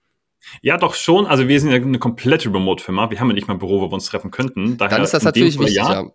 [0.62, 1.26] Ja, doch schon.
[1.26, 3.10] Also wir sind ja eine komplette Remote-Firma.
[3.10, 4.76] Wir haben ja nicht mal ein Büro, wo wir uns treffen könnten.
[4.76, 5.92] Daher Dann ist das natürlich wichtig, ja.
[5.92, 6.10] ja.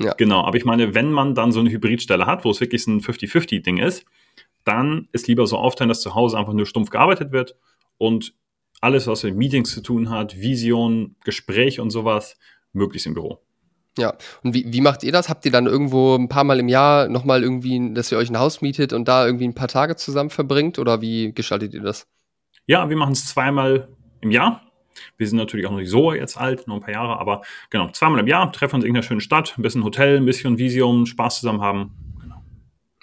[0.00, 0.14] ja.
[0.14, 3.00] Genau, aber ich meine, wenn man dann so eine Hybridstelle hat, wo es wirklich ein
[3.00, 4.04] 50-50-Ding ist,
[4.64, 7.56] dann ist lieber so aufteilen, dass zu Hause einfach nur stumpf gearbeitet wird
[7.96, 8.34] und
[8.80, 12.36] alles, was mit Meetings zu tun hat, Vision, Gespräch und sowas,
[12.72, 13.40] möglichst im Büro.
[13.98, 15.28] Ja, und wie, wie macht ihr das?
[15.28, 18.38] Habt ihr dann irgendwo ein paar Mal im Jahr nochmal irgendwie, dass ihr euch ein
[18.38, 22.06] Haus mietet und da irgendwie ein paar Tage zusammen verbringt oder wie gestaltet ihr das?
[22.66, 23.88] Ja, wir machen es zweimal
[24.20, 24.62] im Jahr.
[25.16, 27.88] Wir sind natürlich auch noch nicht so jetzt alt, nur ein paar Jahre, aber genau,
[27.90, 31.06] zweimal im Jahr treffen uns in irgendeiner schönen Stadt, ein bisschen Hotel, ein bisschen Vision,
[31.06, 31.99] Spaß zusammen haben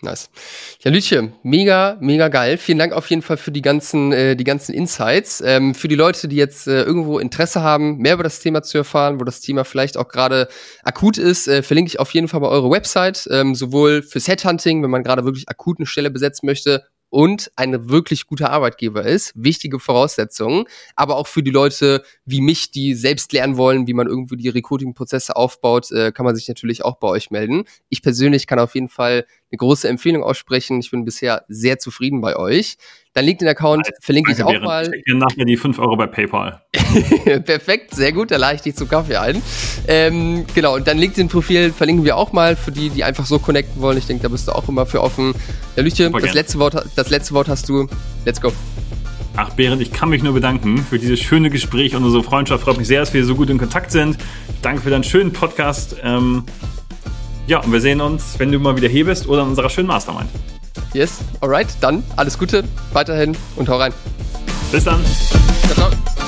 [0.04, 0.30] Nice.
[0.82, 2.60] Ja, Lütje, mega, mega geil.
[2.60, 5.42] Vielen Dank auf jeden Fall für die ganzen, äh, die ganzen Insights.
[5.42, 8.78] Ähm, für die Leute, die jetzt äh, irgendwo Interesse haben, mehr über das Thema zu
[8.78, 10.50] erfahren, wo das Thema vielleicht auch gerade
[10.84, 14.84] akut ist, äh, verlinke ich auf jeden Fall mal eure Website, ähm, sowohl fürs Headhunting,
[14.84, 19.32] wenn man gerade wirklich akut eine Stelle besetzen möchte, und ein wirklich guter Arbeitgeber ist.
[19.36, 20.66] Wichtige Voraussetzungen.
[20.96, 24.50] Aber auch für die Leute wie mich, die selbst lernen wollen, wie man irgendwie die
[24.50, 27.64] Recruiting-Prozesse aufbaut, äh, kann man sich natürlich auch bei euch melden.
[27.90, 30.80] Ich persönlich kann auf jeden Fall eine große Empfehlung aussprechen.
[30.80, 32.78] Ich bin bisher sehr zufrieden bei euch.
[33.18, 34.64] Dein LinkedIn-Account verlinke ich auch Behrend.
[34.64, 34.92] mal.
[34.94, 36.62] Ich nachher die 5 Euro bei PayPal.
[37.46, 39.42] Perfekt, sehr gut, da lade ich dich zum Kaffee ein.
[39.88, 43.82] Ähm, genau, und dein LinkedIn-Profil verlinken wir auch mal für die, die einfach so connecten
[43.82, 43.98] wollen.
[43.98, 45.34] Ich denke, da bist du auch immer für offen.
[45.76, 47.88] Ja, Lüche, das letzte, Wort, das letzte Wort hast du.
[48.24, 48.54] Let's go.
[49.36, 52.66] Ach, Berend, ich kann mich nur bedanken für dieses schöne Gespräch und unsere Freundschaft.
[52.66, 54.20] Freut mich sehr, dass wir so gut in Kontakt sind.
[54.62, 55.96] Danke für deinen schönen Podcast.
[56.04, 56.44] Ähm,
[57.48, 59.88] ja, und wir sehen uns, wenn du mal wieder hier bist oder in unserer schönen
[59.88, 60.30] Mastermind.
[60.94, 62.64] Yes, alright, dann alles Gute
[62.94, 63.94] weiterhin und hau rein.
[64.72, 65.04] Bis dann.
[65.68, 66.27] Ciao, ciao.